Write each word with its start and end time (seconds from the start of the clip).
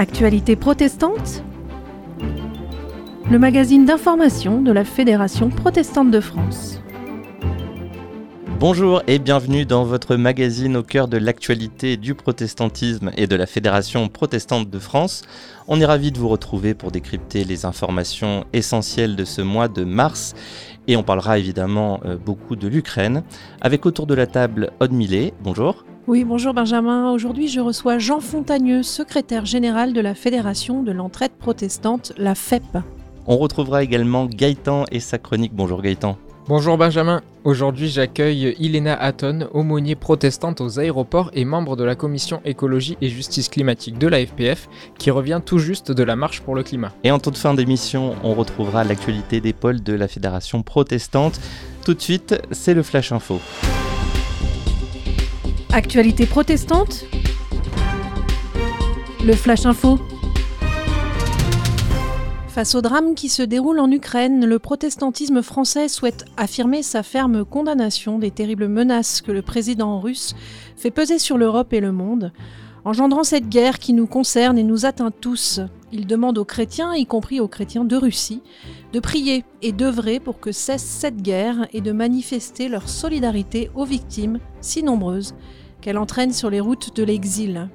Actualité 0.00 0.56
protestante 0.56 1.44
Le 3.30 3.38
magazine 3.38 3.84
d'information 3.84 4.62
de 4.62 4.72
la 4.72 4.86
Fédération 4.86 5.50
protestante 5.50 6.10
de 6.10 6.20
France. 6.20 6.80
Bonjour 8.58 9.02
et 9.06 9.18
bienvenue 9.18 9.66
dans 9.66 9.84
votre 9.84 10.16
magazine 10.16 10.78
au 10.78 10.82
cœur 10.82 11.06
de 11.06 11.18
l'actualité 11.18 11.98
du 11.98 12.14
protestantisme 12.14 13.10
et 13.18 13.26
de 13.26 13.36
la 13.36 13.44
Fédération 13.44 14.08
protestante 14.08 14.70
de 14.70 14.78
France. 14.78 15.20
On 15.68 15.82
est 15.82 15.84
ravi 15.84 16.12
de 16.12 16.18
vous 16.18 16.28
retrouver 16.28 16.72
pour 16.72 16.90
décrypter 16.90 17.44
les 17.44 17.66
informations 17.66 18.46
essentielles 18.54 19.16
de 19.16 19.26
ce 19.26 19.42
mois 19.42 19.68
de 19.68 19.84
mars 19.84 20.34
et 20.88 20.96
on 20.96 21.02
parlera 21.02 21.38
évidemment 21.38 22.00
euh, 22.06 22.16
beaucoup 22.16 22.56
de 22.56 22.68
l'Ukraine 22.68 23.22
avec 23.60 23.84
autour 23.84 24.06
de 24.06 24.14
la 24.14 24.26
table 24.26 24.70
Aude 24.80 24.92
Millet. 24.92 25.34
Bonjour. 25.42 25.84
Oui, 26.10 26.24
bonjour 26.24 26.52
Benjamin. 26.52 27.12
Aujourd'hui, 27.12 27.46
je 27.46 27.60
reçois 27.60 27.98
Jean 27.98 28.18
Fontagneux, 28.18 28.82
secrétaire 28.82 29.46
général 29.46 29.92
de 29.92 30.00
la 30.00 30.16
Fédération 30.16 30.82
de 30.82 30.90
l'entraide 30.90 31.30
protestante, 31.38 32.12
la 32.16 32.34
FEP. 32.34 32.64
On 33.28 33.36
retrouvera 33.36 33.84
également 33.84 34.26
Gaëtan 34.26 34.86
et 34.90 34.98
sa 34.98 35.18
chronique. 35.18 35.52
Bonjour 35.54 35.80
Gaëtan. 35.80 36.18
Bonjour 36.48 36.76
Benjamin. 36.76 37.20
Aujourd'hui, 37.44 37.88
j'accueille 37.88 38.56
Ilena 38.58 39.00
Hatton, 39.00 39.46
aumônier 39.52 39.94
protestante 39.94 40.60
aux 40.60 40.80
aéroports 40.80 41.30
et 41.32 41.44
membre 41.44 41.76
de 41.76 41.84
la 41.84 41.94
commission 41.94 42.40
écologie 42.44 42.98
et 43.00 43.08
justice 43.08 43.48
climatique 43.48 43.96
de 43.96 44.08
la 44.08 44.26
FPF, 44.26 44.68
qui 44.98 45.12
revient 45.12 45.40
tout 45.46 45.60
juste 45.60 45.92
de 45.92 46.02
la 46.02 46.16
marche 46.16 46.40
pour 46.40 46.56
le 46.56 46.64
climat. 46.64 46.90
Et 47.04 47.12
en 47.12 47.20
toute 47.20 47.38
fin 47.38 47.54
d'émission, 47.54 48.16
on 48.24 48.34
retrouvera 48.34 48.82
l'actualité 48.82 49.40
des 49.40 49.52
pôles 49.52 49.80
de 49.80 49.92
la 49.92 50.08
Fédération 50.08 50.64
protestante. 50.64 51.40
Tout 51.84 51.94
de 51.94 52.02
suite, 52.02 52.34
c'est 52.50 52.74
le 52.74 52.82
Flash 52.82 53.12
Info. 53.12 53.38
Actualité 55.72 56.26
protestante 56.26 57.04
Le 59.24 59.34
Flash 59.34 59.66
Info 59.66 60.00
Face 62.48 62.74
au 62.74 62.80
drame 62.80 63.14
qui 63.14 63.28
se 63.28 63.42
déroule 63.42 63.78
en 63.78 63.88
Ukraine, 63.88 64.44
le 64.46 64.58
protestantisme 64.58 65.42
français 65.42 65.86
souhaite 65.86 66.24
affirmer 66.36 66.82
sa 66.82 67.04
ferme 67.04 67.44
condamnation 67.44 68.18
des 68.18 68.32
terribles 68.32 68.66
menaces 68.66 69.20
que 69.20 69.30
le 69.30 69.42
président 69.42 70.00
russe 70.00 70.34
fait 70.76 70.90
peser 70.90 71.20
sur 71.20 71.38
l'Europe 71.38 71.72
et 71.72 71.80
le 71.80 71.92
monde, 71.92 72.32
engendrant 72.84 73.22
cette 73.22 73.48
guerre 73.48 73.78
qui 73.78 73.92
nous 73.92 74.08
concerne 74.08 74.58
et 74.58 74.64
nous 74.64 74.86
atteint 74.86 75.12
tous. 75.12 75.60
Il 75.92 76.06
demande 76.06 76.38
aux 76.38 76.44
chrétiens, 76.44 76.94
y 76.94 77.06
compris 77.06 77.40
aux 77.40 77.48
chrétiens 77.48 77.84
de 77.84 77.96
Russie, 77.96 78.42
de 78.92 79.00
prier 79.00 79.44
et 79.62 79.72
d'œuvrer 79.72 80.20
pour 80.20 80.38
que 80.38 80.52
cesse 80.52 80.84
cette 80.84 81.20
guerre 81.20 81.66
et 81.72 81.80
de 81.80 81.92
manifester 81.92 82.68
leur 82.68 82.88
solidarité 82.88 83.70
aux 83.74 83.84
victimes 83.84 84.38
si 84.60 84.82
nombreuses 84.82 85.34
qu'elle 85.80 85.98
entraîne 85.98 86.32
sur 86.32 86.50
les 86.50 86.60
routes 86.60 86.94
de 86.94 87.02
l'exil. 87.02 87.68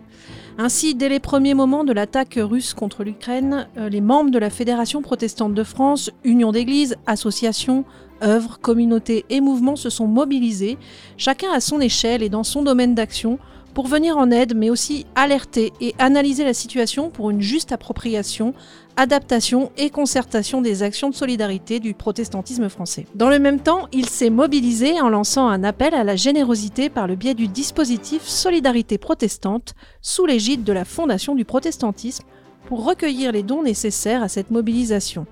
Ainsi, 0.58 0.96
dès 0.96 1.10
les 1.10 1.20
premiers 1.20 1.54
moments 1.54 1.84
de 1.84 1.92
l'attaque 1.92 2.40
russe 2.42 2.74
contre 2.74 3.04
l'Ukraine, 3.04 3.68
euh, 3.78 3.90
les 3.90 4.00
membres 4.00 4.32
de 4.32 4.40
la 4.40 4.50
Fédération 4.50 5.02
protestante 5.02 5.54
de 5.54 5.64
France, 5.64 6.12
union 6.24 6.54
d'églises, 6.54 6.96
associations, 7.08 7.84
œuvres, 8.24 8.58
communautés 8.62 9.26
et 9.30 9.42
mouvements 9.42 9.76
se 9.76 9.90
sont 9.90 10.08
mobilisés, 10.08 10.78
chacun 11.18 11.52
à 11.52 11.60
son 11.60 11.82
échelle 11.82 12.24
et 12.24 12.30
dans 12.30 12.46
son 12.46 12.64
domaine 12.64 12.96
d'action, 12.96 13.38
pour 13.76 13.88
venir 13.88 14.18
en 14.18 14.32
aide, 14.32 14.56
mais 14.56 14.70
aussi 14.70 15.06
alerter 15.16 15.74
et 15.82 15.94
analyser 16.00 16.46
la 16.46 16.54
situation 16.54 17.10
pour 17.10 17.30
une 17.30 17.42
juste 17.42 17.74
appropriation, 17.74 18.54
adaptation 18.96 19.70
et 19.78 19.90
concertation 19.90 20.62
des 20.62 20.82
actions 20.82 21.10
de 21.10 21.16
solidarité 21.16 21.82
du 21.82 21.94
protestantisme 21.94 22.70
français. 22.70 23.06
Dans 23.16 23.30
le 23.30 23.38
même 23.38 23.60
temps, 23.60 23.90
il 23.92 24.08
s'est 24.08 24.30
mobilisé 24.30 25.02
en 25.02 25.10
lançant 25.10 25.50
un 25.50 25.66
appel 25.66 25.94
à 25.94 26.06
la 26.06 26.16
générosité 26.16 26.90
par 26.90 27.06
le 27.06 27.16
biais 27.16 27.34
du 27.34 27.50
dispositif 27.50 28.24
Solidarité 28.24 28.98
protestante 28.98 29.76
sous 30.02 30.26
l'égide 30.26 30.64
de 30.64 30.72
la 30.72 30.86
Fondation 30.86 31.36
du 31.36 31.44
protestantisme 31.44 32.26
pour 32.68 32.86
recueillir 32.86 33.32
les 33.32 33.44
dons 33.44 33.64
nécessaires 33.64 34.24
à 34.24 34.28
cette 34.28 34.52
mobilisation. 34.52 35.26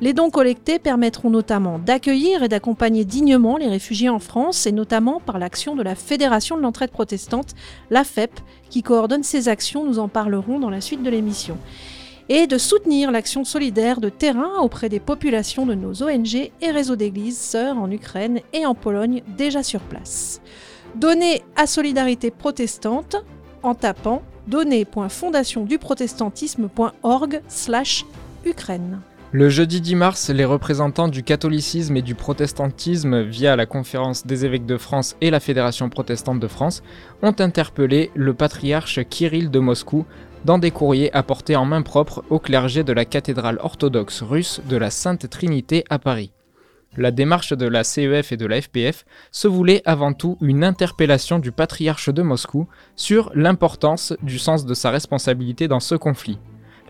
Les 0.00 0.12
dons 0.12 0.30
collectés 0.30 0.78
permettront 0.78 1.30
notamment 1.30 1.78
d'accueillir 1.78 2.42
et 2.42 2.48
d'accompagner 2.48 3.04
dignement 3.04 3.56
les 3.56 3.68
réfugiés 3.68 4.08
en 4.08 4.18
France, 4.18 4.66
et 4.66 4.72
notamment 4.72 5.20
par 5.20 5.38
l'action 5.38 5.74
de 5.74 5.82
la 5.82 5.94
Fédération 5.94 6.56
de 6.56 6.62
l'entraide 6.62 6.90
protestante, 6.90 7.54
la 7.90 8.04
FEP, 8.04 8.30
qui 8.70 8.82
coordonne 8.82 9.22
ces 9.22 9.48
actions, 9.48 9.84
nous 9.84 9.98
en 9.98 10.08
parlerons 10.08 10.60
dans 10.60 10.70
la 10.70 10.80
suite 10.80 11.02
de 11.02 11.10
l'émission 11.10 11.56
et 12.28 12.46
de 12.46 12.58
soutenir 12.58 13.10
l'action 13.10 13.44
solidaire 13.44 14.00
de 14.00 14.08
terrain 14.08 14.58
auprès 14.60 14.88
des 14.88 15.00
populations 15.00 15.66
de 15.66 15.74
nos 15.74 16.02
ONG 16.02 16.34
et 16.34 16.70
réseaux 16.70 16.96
d'églises 16.96 17.38
sœurs 17.38 17.78
en 17.78 17.90
Ukraine 17.90 18.40
et 18.52 18.66
en 18.66 18.74
Pologne 18.74 19.22
déjà 19.36 19.62
sur 19.62 19.80
place. 19.80 20.40
Donnez 20.96 21.42
à 21.56 21.66
Solidarité 21.66 22.30
Protestante 22.30 23.16
en 23.66 23.74
tapant 23.74 24.22
données.fondationduprotestantisme.org 24.46 27.42
slash 27.48 28.06
Ukraine. 28.44 29.00
Le 29.32 29.48
jeudi 29.48 29.80
10 29.80 29.96
mars, 29.96 30.30
les 30.30 30.44
représentants 30.44 31.08
du 31.08 31.24
catholicisme 31.24 31.96
et 31.96 32.02
du 32.02 32.14
protestantisme, 32.14 33.22
via 33.22 33.56
la 33.56 33.66
Conférence 33.66 34.24
des 34.24 34.44
évêques 34.44 34.66
de 34.66 34.78
France 34.78 35.16
et 35.20 35.30
la 35.30 35.40
Fédération 35.40 35.88
protestante 35.88 36.38
de 36.38 36.46
France, 36.46 36.84
ont 37.22 37.34
interpellé 37.38 38.12
le 38.14 38.34
patriarche 38.34 39.00
Kirill 39.10 39.50
de 39.50 39.58
Moscou 39.58 40.06
dans 40.44 40.58
des 40.58 40.70
courriers 40.70 41.12
apportés 41.12 41.56
en 41.56 41.64
main 41.64 41.82
propre 41.82 42.22
au 42.30 42.38
clergé 42.38 42.84
de 42.84 42.92
la 42.92 43.04
cathédrale 43.04 43.58
orthodoxe 43.60 44.22
russe 44.22 44.60
de 44.68 44.76
la 44.76 44.90
Sainte 44.90 45.28
Trinité 45.28 45.82
à 45.90 45.98
Paris. 45.98 46.30
La 46.96 47.10
démarche 47.10 47.52
de 47.52 47.66
la 47.66 47.84
CEF 47.84 48.32
et 48.32 48.36
de 48.36 48.46
la 48.46 48.60
FPF 48.60 49.04
se 49.30 49.48
voulait 49.48 49.82
avant 49.84 50.12
tout 50.12 50.38
une 50.40 50.64
interpellation 50.64 51.38
du 51.38 51.52
patriarche 51.52 52.08
de 52.08 52.22
Moscou 52.22 52.68
sur 52.96 53.30
l'importance 53.34 54.14
du 54.22 54.38
sens 54.38 54.64
de 54.64 54.74
sa 54.74 54.90
responsabilité 54.90 55.68
dans 55.68 55.80
ce 55.80 55.94
conflit. 55.94 56.38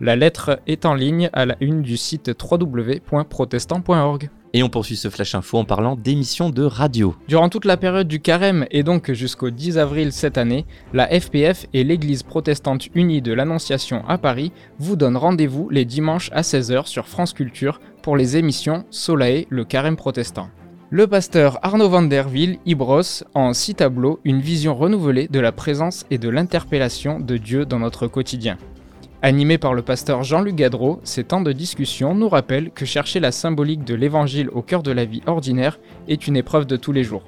La 0.00 0.14
lettre 0.14 0.60
est 0.66 0.84
en 0.84 0.94
ligne 0.94 1.30
à 1.32 1.46
la 1.46 1.56
une 1.60 1.82
du 1.82 1.96
site 1.96 2.30
www.protestant.org. 2.38 4.30
Et 4.52 4.62
on 4.62 4.68
poursuit 4.68 4.96
ce 4.96 5.10
flash 5.10 5.34
info 5.34 5.58
en 5.58 5.64
parlant 5.64 5.96
d'émissions 5.96 6.50
de 6.50 6.62
radio. 6.62 7.14
Durant 7.28 7.48
toute 7.48 7.64
la 7.64 7.76
période 7.76 8.08
du 8.08 8.20
carême 8.20 8.66
et 8.70 8.82
donc 8.82 9.12
jusqu'au 9.12 9.50
10 9.50 9.76
avril 9.78 10.12
cette 10.12 10.38
année, 10.38 10.64
la 10.92 11.08
FPF 11.08 11.66
et 11.72 11.82
l'Église 11.82 12.22
protestante 12.22 12.86
unie 12.94 13.22
de 13.22 13.32
l'Annonciation 13.32 14.02
à 14.08 14.18
Paris 14.18 14.52
vous 14.78 14.96
donnent 14.96 15.16
rendez-vous 15.16 15.68
les 15.70 15.84
dimanches 15.84 16.30
à 16.32 16.42
16h 16.42 16.86
sur 16.86 17.08
France 17.08 17.32
Culture 17.32 17.80
pour 18.06 18.16
les 18.16 18.36
émissions 18.36 18.84
Solae, 18.90 19.46
le 19.48 19.64
carême 19.64 19.96
protestant. 19.96 20.48
Le 20.90 21.08
pasteur 21.08 21.58
Arnaud 21.62 21.88
van 21.88 22.02
der 22.02 22.28
Ville 22.28 22.60
y 22.64 22.76
brosse 22.76 23.24
en 23.34 23.52
six 23.52 23.74
tableaux 23.74 24.20
une 24.22 24.40
vision 24.40 24.76
renouvelée 24.76 25.26
de 25.26 25.40
la 25.40 25.50
présence 25.50 26.06
et 26.12 26.16
de 26.16 26.28
l'interpellation 26.28 27.18
de 27.18 27.36
Dieu 27.36 27.66
dans 27.66 27.80
notre 27.80 28.06
quotidien. 28.06 28.58
Animé 29.22 29.58
par 29.58 29.74
le 29.74 29.82
pasteur 29.82 30.22
Jean-Luc 30.22 30.54
Gadreau, 30.54 31.00
ces 31.02 31.24
temps 31.24 31.40
de 31.40 31.50
discussion 31.50 32.14
nous 32.14 32.28
rappellent 32.28 32.70
que 32.70 32.84
chercher 32.84 33.18
la 33.18 33.32
symbolique 33.32 33.82
de 33.82 33.96
l'évangile 33.96 34.50
au 34.50 34.62
cœur 34.62 34.84
de 34.84 34.92
la 34.92 35.04
vie 35.04 35.22
ordinaire 35.26 35.80
est 36.06 36.28
une 36.28 36.36
épreuve 36.36 36.66
de 36.66 36.76
tous 36.76 36.92
les 36.92 37.02
jours. 37.02 37.24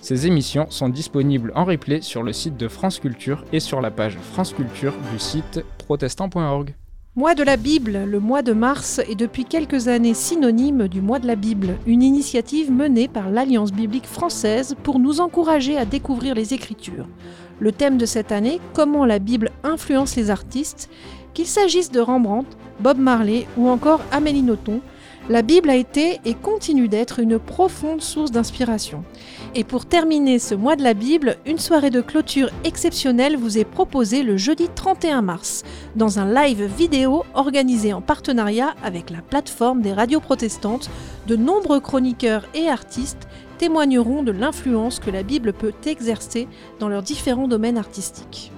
Ces 0.00 0.26
émissions 0.26 0.70
sont 0.70 0.88
disponibles 0.88 1.52
en 1.54 1.66
replay 1.66 2.00
sur 2.00 2.22
le 2.22 2.32
site 2.32 2.56
de 2.56 2.68
France 2.68 2.98
Culture 2.98 3.44
et 3.52 3.60
sur 3.60 3.82
la 3.82 3.90
page 3.90 4.16
France 4.32 4.54
Culture 4.54 4.94
du 5.12 5.18
site 5.18 5.62
protestant.org. 5.76 6.74
Mois 7.16 7.36
de 7.36 7.44
la 7.44 7.56
Bible, 7.56 8.06
le 8.08 8.18
mois 8.18 8.42
de 8.42 8.52
mars 8.52 8.98
est 9.08 9.14
depuis 9.14 9.44
quelques 9.44 9.86
années 9.86 10.14
synonyme 10.14 10.88
du 10.88 11.00
mois 11.00 11.20
de 11.20 11.28
la 11.28 11.36
Bible, 11.36 11.78
une 11.86 12.02
initiative 12.02 12.72
menée 12.72 13.06
par 13.06 13.30
l'Alliance 13.30 13.70
biblique 13.70 14.08
française 14.08 14.74
pour 14.82 14.98
nous 14.98 15.20
encourager 15.20 15.78
à 15.78 15.84
découvrir 15.84 16.34
les 16.34 16.54
Écritures. 16.54 17.06
Le 17.60 17.70
thème 17.70 17.98
de 17.98 18.04
cette 18.04 18.32
année, 18.32 18.60
comment 18.72 19.04
la 19.04 19.20
Bible 19.20 19.52
influence 19.62 20.16
les 20.16 20.28
artistes, 20.30 20.90
qu'il 21.34 21.46
s'agisse 21.46 21.92
de 21.92 22.00
Rembrandt, 22.00 22.48
Bob 22.80 22.98
Marley 22.98 23.46
ou 23.56 23.68
encore 23.68 24.00
Amélie 24.10 24.42
Nothomb, 24.42 24.80
la 25.30 25.40
Bible 25.40 25.70
a 25.70 25.76
été 25.76 26.20
et 26.26 26.34
continue 26.34 26.88
d'être 26.88 27.18
une 27.18 27.38
profonde 27.38 28.02
source 28.02 28.30
d'inspiration. 28.30 29.04
Et 29.54 29.64
pour 29.64 29.86
terminer 29.86 30.38
ce 30.38 30.54
mois 30.54 30.76
de 30.76 30.82
la 30.82 30.92
Bible, 30.92 31.36
une 31.46 31.58
soirée 31.58 31.88
de 31.88 32.02
clôture 32.02 32.50
exceptionnelle 32.64 33.36
vous 33.36 33.56
est 33.56 33.64
proposée 33.64 34.22
le 34.22 34.36
jeudi 34.36 34.68
31 34.74 35.22
mars, 35.22 35.62
dans 35.96 36.18
un 36.18 36.30
live 36.30 36.64
vidéo 36.64 37.24
organisé 37.32 37.94
en 37.94 38.02
partenariat 38.02 38.74
avec 38.82 39.08
la 39.08 39.22
plateforme 39.22 39.80
des 39.80 39.94
radios 39.94 40.20
protestantes. 40.20 40.90
De 41.26 41.36
nombreux 41.36 41.80
chroniqueurs 41.80 42.46
et 42.54 42.68
artistes 42.68 43.26
témoigneront 43.56 44.24
de 44.24 44.32
l'influence 44.32 44.98
que 44.98 45.10
la 45.10 45.22
Bible 45.22 45.54
peut 45.54 45.72
exercer 45.86 46.48
dans 46.80 46.88
leurs 46.88 47.02
différents 47.02 47.48
domaines 47.48 47.78
artistiques. 47.78 48.52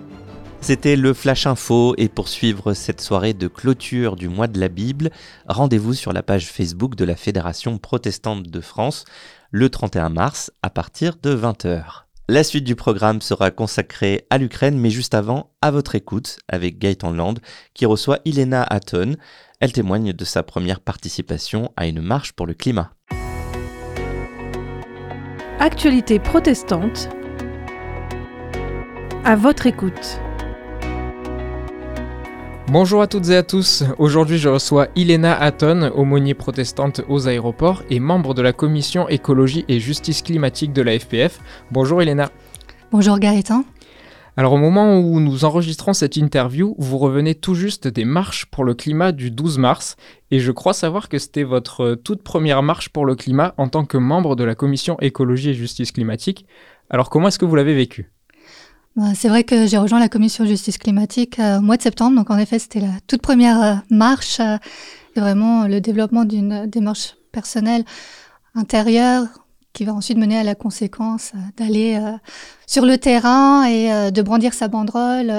C'était 0.66 0.96
le 0.96 1.14
Flash 1.14 1.46
Info 1.46 1.94
et 1.96 2.08
pour 2.08 2.26
suivre 2.26 2.74
cette 2.74 3.00
soirée 3.00 3.34
de 3.34 3.46
clôture 3.46 4.16
du 4.16 4.28
mois 4.28 4.48
de 4.48 4.58
la 4.58 4.66
Bible, 4.66 5.10
rendez-vous 5.46 5.94
sur 5.94 6.12
la 6.12 6.24
page 6.24 6.50
Facebook 6.50 6.96
de 6.96 7.04
la 7.04 7.14
Fédération 7.14 7.78
protestante 7.78 8.42
de 8.42 8.60
France 8.60 9.04
le 9.52 9.70
31 9.70 10.08
mars 10.08 10.50
à 10.62 10.70
partir 10.70 11.18
de 11.22 11.36
20h. 11.36 11.84
La 12.28 12.42
suite 12.42 12.64
du 12.64 12.74
programme 12.74 13.20
sera 13.22 13.52
consacrée 13.52 14.26
à 14.28 14.38
l'Ukraine, 14.38 14.76
mais 14.76 14.90
juste 14.90 15.14
avant, 15.14 15.52
à 15.62 15.70
votre 15.70 15.94
écoute 15.94 16.40
avec 16.48 16.80
Gaëtan 16.80 17.12
Land 17.12 17.34
qui 17.72 17.86
reçoit 17.86 18.18
Ilena 18.24 18.64
Hatton. 18.64 19.14
Elle 19.60 19.72
témoigne 19.72 20.12
de 20.12 20.24
sa 20.24 20.42
première 20.42 20.80
participation 20.80 21.70
à 21.76 21.86
une 21.86 22.02
marche 22.02 22.32
pour 22.32 22.44
le 22.44 22.54
climat. 22.54 22.90
Actualité 25.60 26.18
protestante. 26.18 27.08
À 29.24 29.36
votre 29.36 29.68
écoute. 29.68 30.20
Bonjour 32.68 33.00
à 33.00 33.06
toutes 33.06 33.28
et 33.28 33.36
à 33.36 33.44
tous. 33.44 33.84
Aujourd'hui, 33.96 34.38
je 34.38 34.48
reçois 34.48 34.88
Ilena 34.96 35.40
Hatton, 35.40 35.92
aumônier 35.94 36.34
protestante 36.34 37.00
aux 37.08 37.28
aéroports 37.28 37.84
et 37.90 38.00
membre 38.00 38.34
de 38.34 38.42
la 38.42 38.52
commission 38.52 39.08
écologie 39.08 39.64
et 39.68 39.78
justice 39.78 40.20
climatique 40.20 40.72
de 40.72 40.82
la 40.82 40.98
FPF. 40.98 41.38
Bonjour 41.70 42.02
Ilena. 42.02 42.28
Bonjour 42.90 43.20
Gaëtan. 43.20 43.64
Alors 44.36 44.52
au 44.52 44.58
moment 44.58 44.98
où 44.98 45.20
nous 45.20 45.44
enregistrons 45.44 45.92
cette 45.92 46.16
interview, 46.16 46.74
vous 46.76 46.98
revenez 46.98 47.36
tout 47.36 47.54
juste 47.54 47.86
des 47.86 48.04
marches 48.04 48.46
pour 48.46 48.64
le 48.64 48.74
climat 48.74 49.12
du 49.12 49.30
12 49.30 49.58
mars 49.58 49.94
et 50.32 50.40
je 50.40 50.50
crois 50.50 50.74
savoir 50.74 51.08
que 51.08 51.18
c'était 51.18 51.44
votre 51.44 51.94
toute 51.94 52.24
première 52.24 52.64
marche 52.64 52.88
pour 52.88 53.06
le 53.06 53.14
climat 53.14 53.54
en 53.58 53.68
tant 53.68 53.84
que 53.84 53.96
membre 53.96 54.34
de 54.34 54.42
la 54.42 54.56
commission 54.56 54.98
écologie 55.00 55.50
et 55.50 55.54
justice 55.54 55.92
climatique. 55.92 56.46
Alors 56.90 57.10
comment 57.10 57.28
est-ce 57.28 57.38
que 57.38 57.44
vous 57.44 57.56
l'avez 57.56 57.74
vécu? 57.76 58.10
C'est 59.14 59.28
vrai 59.28 59.44
que 59.44 59.66
j'ai 59.66 59.76
rejoint 59.76 60.00
la 60.00 60.08
commission 60.08 60.46
justice 60.46 60.78
climatique 60.78 61.38
euh, 61.38 61.58
au 61.58 61.60
mois 61.60 61.76
de 61.76 61.82
septembre, 61.82 62.16
donc 62.16 62.30
en 62.30 62.38
effet 62.38 62.58
c'était 62.58 62.80
la 62.80 62.92
toute 63.06 63.20
première 63.20 63.62
euh, 63.62 63.74
marche 63.90 64.40
euh, 64.40 64.56
et 65.14 65.20
vraiment 65.20 65.66
le 65.66 65.82
développement 65.82 66.24
d'une 66.24 66.66
démarche 66.66 67.16
personnelle 67.30 67.84
intérieure 68.54 69.26
qui 69.74 69.84
va 69.84 69.92
ensuite 69.92 70.16
mener 70.16 70.38
à 70.38 70.44
la 70.44 70.54
conséquence 70.54 71.32
d'aller 71.58 72.00
sur 72.66 72.86
le 72.86 72.96
terrain 72.96 73.64
et 73.64 74.10
de 74.10 74.22
brandir 74.22 74.54
sa 74.54 74.68
banderole. 74.68 75.30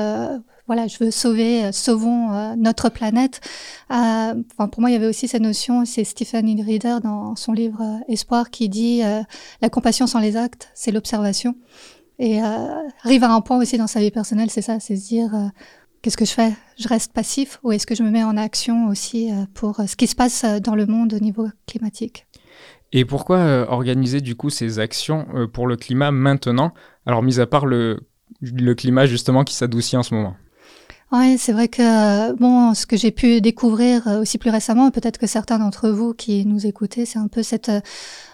voilà, 0.68 0.86
je 0.88 1.04
veux 1.04 1.10
sauver, 1.10 1.72
sauvons 1.72 2.56
notre 2.56 2.90
planète. 2.90 3.42
Enfin, 3.90 4.68
pour 4.72 4.82
moi, 4.82 4.92
il 4.92 4.94
y 4.94 4.96
avait 4.96 5.08
aussi 5.08 5.28
cette 5.28 5.42
notion, 5.42 5.86
c'est 5.86 6.04
Stephen 6.04 6.62
Reader 6.62 6.98
dans 7.04 7.36
son 7.36 7.52
livre 7.52 7.82
Espoir 8.08 8.52
qui 8.52 8.70
dit 8.70 9.02
la 9.62 9.70
compassion 9.70 10.06
sans 10.06 10.20
les 10.20 10.38
actes, 10.38 10.70
c'est 10.76 10.92
l'observation. 10.92 11.56
Et 12.20 12.42
euh, 12.42 12.46
arrive 13.04 13.24
à 13.24 13.32
un 13.32 13.42
point 13.42 13.58
aussi 13.58 13.78
dans 13.78 13.88
sa 13.88 14.00
vie 14.00 14.12
personnelle, 14.12 14.50
c'est 14.50 14.62
ça, 14.62 14.80
c'est 14.80 14.96
se 14.96 15.08
dire 15.08 15.36
euh, 15.36 15.48
qu'est-ce 16.02 16.18
que 16.18 16.26
je 16.26 16.32
fais? 16.32 16.54
Je 16.80 16.88
reste 16.88 17.14
passif 17.14 17.60
ou 17.64 17.72
est-ce 17.72 17.86
que 17.86 17.96
je 17.96 18.04
me 18.04 18.10
mets 18.10 18.24
en 18.24 18.38
action 18.38 18.88
aussi 18.88 19.32
euh, 19.32 19.46
pour 19.54 19.82
ce 19.88 19.96
qui 19.96 20.08
se 20.08 20.16
passe 20.16 20.44
dans 20.64 20.76
le 20.76 20.86
monde 20.86 21.14
au 21.14 21.20
niveau 21.20 21.48
climatique? 21.68 22.26
Et 22.92 23.06
pourquoi 23.06 23.70
organiser 23.70 24.22
du 24.22 24.36
coup 24.36 24.50
ces 24.50 24.80
actions 24.80 25.28
pour 25.54 25.68
le 25.68 25.76
climat 25.76 26.12
maintenant? 26.12 26.74
Alors, 27.06 27.22
mis 27.22 27.40
à 27.40 27.46
part 27.46 27.66
le, 27.66 28.00
le 28.42 28.74
climat 28.76 29.06
justement 29.06 29.44
qui 29.44 29.54
s'adoucit 29.56 29.98
en 29.98 30.04
ce 30.04 30.16
moment. 30.16 30.36
Oui, 31.12 31.38
c'est 31.38 31.52
vrai 31.52 31.68
que 31.68 32.34
bon, 32.34 32.74
ce 32.74 32.86
que 32.86 32.98
j'ai 32.98 33.12
pu 33.12 33.42
découvrir 33.42 34.08
aussi 34.20 34.38
plus 34.38 34.50
récemment, 34.50 34.90
peut-être 34.92 35.18
que 35.18 35.28
certains 35.28 35.60
d'entre 35.60 35.90
vous 35.90 36.14
qui 36.14 36.46
nous 36.46 36.66
écoutez, 36.66 37.06
c'est 37.06 37.20
un 37.20 37.28
peu 37.28 37.44
cette 37.44 37.72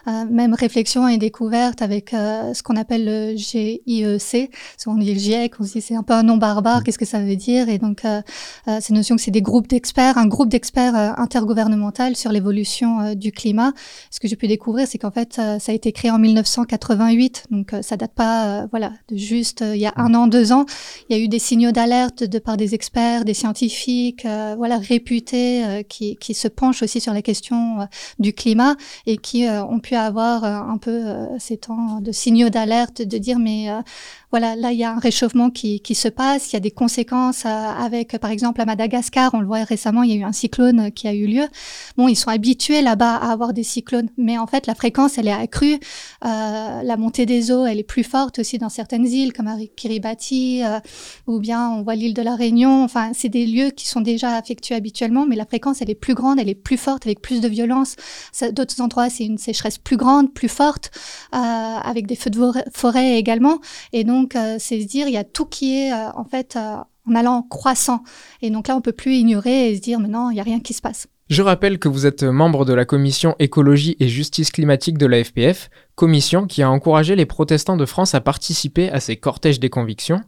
même 0.06 0.54
réflexion 0.54 1.08
et 1.08 1.18
découverte 1.18 1.82
avec 1.82 2.14
euh, 2.14 2.54
ce 2.54 2.62
qu'on 2.64 2.76
appelle 2.76 3.06
le 3.06 3.36
GIEC. 3.36 4.52
On 4.86 4.96
dit 4.96 5.14
le 5.14 5.20
GIEC, 5.20 5.54
on 5.60 5.64
se 5.64 5.74
dit 5.74 5.82
c'est 5.82 5.96
un 5.96 6.04
peu 6.04 6.14
un 6.14 6.24
nom 6.24 6.38
barbare, 6.38 6.82
mm. 6.82 6.84
qu'est-ce 6.84 6.98
que 6.98 7.06
ça 7.06 7.20
veut 7.20 7.36
dire? 7.36 7.70
Et 7.70 7.78
donc, 7.78 8.04
euh, 8.06 8.22
cette 8.66 8.92
notion 8.92 9.16
que 9.16 9.22
c'est 9.22 9.32
des 9.32 9.42
groupes 9.42 9.68
d'experts, 9.68 10.18
un 10.18 10.28
groupe 10.28 10.50
d'experts 10.50 10.96
intergouvernemental 10.96 12.16
sur 12.16 12.32
l'évolution 12.32 13.14
du 13.16 13.32
climat. 13.32 13.74
Ce 14.12 14.20
que 14.20 14.28
j'ai 14.28 14.36
pu 14.36 14.48
découvrir, 14.48 14.88
c'est 14.88 14.98
qu'en 14.98 15.12
fait, 15.12 15.34
ça 15.36 15.72
a 15.72 15.72
été 15.72 15.92
créé 15.92 16.12
en 16.12 16.20
1988, 16.20 17.46
donc 17.52 17.74
ça 17.82 17.98
date 17.98 18.14
pas, 18.14 18.68
voilà, 18.68 18.94
de 19.10 19.18
juste 19.18 19.64
il 19.74 19.80
y 19.80 19.86
a 19.86 19.94
un 19.96 20.14
an, 20.14 20.28
deux 20.28 20.52
ans. 20.52 20.66
Il 21.10 21.18
y 21.18 21.20
a 21.20 21.24
eu 21.24 21.28
des 21.28 21.40
signaux 21.40 21.72
d'alerte 21.72 22.24
de 22.24 22.40
par 22.40 22.58
des 22.58 22.76
experts, 22.76 23.26
des 23.26 23.34
scientifiques, 23.34 24.26
voilà, 24.58 24.78
réputés, 24.78 25.86
qui, 25.90 26.16
qui 26.18 26.34
se 26.34 26.48
penchent 26.48 26.84
aussi 26.84 27.00
sur 27.00 27.14
la 27.14 27.22
question 27.22 27.88
du 28.20 28.34
climat 28.34 28.76
et 29.06 29.18
qui 29.18 29.48
ont 29.48 29.80
pu 29.80 29.93
avoir 29.96 30.44
euh, 30.44 30.72
un 30.74 30.78
peu 30.78 30.92
euh, 30.92 31.26
ces 31.40 31.58
temps 31.58 32.00
de 32.02 32.12
signaux 32.12 32.50
d'alerte, 32.50 33.02
de 33.02 33.18
dire 33.18 33.40
mais 33.40 33.70
euh, 33.70 33.82
voilà, 34.32 34.56
là, 34.56 34.72
il 34.72 34.80
y 34.80 34.84
a 34.84 34.92
un 34.92 35.00
réchauffement 35.00 35.50
qui, 35.52 35.80
qui 35.80 35.94
se 35.94 36.08
passe, 36.08 36.52
il 36.52 36.54
y 36.54 36.58
a 36.58 36.60
des 36.60 36.72
conséquences 36.72 37.46
avec, 37.46 38.18
par 38.18 38.32
exemple, 38.32 38.62
à 38.62 38.66
Madagascar, 38.66 39.30
on 39.36 39.40
le 39.40 39.46
voit 39.46 39.64
récemment, 39.64 40.02
il 40.02 40.10
y 40.10 40.14
a 40.14 40.16
eu 40.16 40.24
un 40.24 40.32
cyclone 40.32 40.92
qui 40.92 41.08
a 41.08 41.14
eu 41.14 41.28
lieu. 41.28 41.46
Bon, 41.98 42.08
ils 42.08 42.16
sont 42.16 42.32
habitués 42.32 42.82
là-bas 42.82 43.16
à 43.18 43.32
avoir 43.32 43.54
des 43.54 43.62
cyclones, 43.62 44.10
mais 44.18 44.40
en 44.40 44.48
fait, 44.48 44.66
la 44.66 44.74
fréquence, 44.74 45.20
elle 45.20 45.28
est 45.28 45.32
accrue. 45.32 45.80
La 46.24 46.98
montée 46.98 47.28
des 47.28 47.52
eaux, 47.52 47.68
elle 47.68 47.78
est 47.78 47.84
plus 47.84 48.04
forte 48.04 48.40
aussi 48.40 48.58
dans 48.58 48.70
certaines 48.70 49.06
îles, 49.06 49.34
comme 49.34 49.48
à 49.48 49.58
Kiribati, 49.76 50.64
ou 51.28 51.38
bien 51.38 51.70
on 51.70 51.84
voit 51.84 51.94
l'île 51.94 52.16
de 52.16 52.24
la 52.24 52.36
Réunion. 52.36 52.84
Enfin, 52.84 53.12
c'est 53.14 53.30
des 53.30 53.46
lieux 53.46 53.70
qui 53.70 53.88
sont 53.88 54.02
déjà 54.02 54.36
affectueux 54.36 54.76
habituellement, 54.76 55.28
mais 55.28 55.36
la 55.36 55.46
fréquence, 55.46 55.84
elle 55.84 55.92
est 55.92 55.96
plus 55.96 56.16
grande, 56.16 56.40
elle 56.40 56.50
est 56.50 56.56
plus 56.56 56.78
forte, 56.78 57.06
avec 57.06 57.22
plus 57.22 57.40
de 57.40 57.48
violence. 57.48 57.98
D'autres 58.52 58.82
endroits, 58.82 59.12
c'est 59.12 59.26
une 59.26 59.38
sécheresse 59.38 59.78
plus 59.84 59.98
grande, 59.98 60.34
plus 60.34 60.50
forte, 60.50 60.92
euh, 61.34 61.38
avec 61.38 62.08
des 62.08 62.16
feux 62.16 62.30
de 62.30 62.40
forêt 62.74 63.18
également. 63.18 63.60
Et 63.92 64.04
donc, 64.04 64.36
euh, 64.36 64.58
c'est 64.60 64.82
se 64.82 64.88
dire, 64.88 65.08
il 65.08 65.14
y 65.14 65.18
a 65.18 65.24
tout 65.24 65.46
qui 65.46 65.78
est 65.78 65.94
euh, 65.94 66.10
en 66.16 66.26
fait 66.26 66.58
en 66.58 67.16
allant 67.16 67.44
croissant. 67.44 68.04
Et 68.42 68.50
donc 68.50 68.68
là, 68.68 68.76
on 68.76 68.82
peut 68.82 68.94
plus 68.94 69.16
ignorer 69.16 69.70
et 69.70 69.76
se 69.76 69.82
dire, 69.82 70.00
mais 70.00 70.08
non, 70.08 70.32
il 70.32 70.36
n'y 70.36 70.40
a 70.40 70.44
rien 70.44 70.60
qui 70.60 70.74
se 70.74 70.82
passe. 70.82 71.08
Je 71.30 71.42
rappelle 71.42 71.80
que 71.80 71.88
vous 71.88 72.06
êtes 72.06 72.24
membre 72.24 72.66
de 72.66 72.74
la 72.74 72.86
commission 72.86 73.36
écologie 73.40 73.96
et 74.00 74.08
justice 74.08 74.52
climatique 74.52 74.98
de 74.98 75.06
la 75.06 75.24
FPF, 75.24 75.70
commission 75.96 76.48
qui 76.48 76.62
a 76.62 76.70
encouragé 76.70 77.16
les 77.16 77.26
protestants 77.26 77.78
de 77.78 77.86
France 77.86 78.14
à 78.14 78.22
participer 78.22 78.90
à 78.90 79.00
ces 79.00 79.16
cortèges 79.16 79.60
des 79.60 79.70
convictions. 79.70 80.22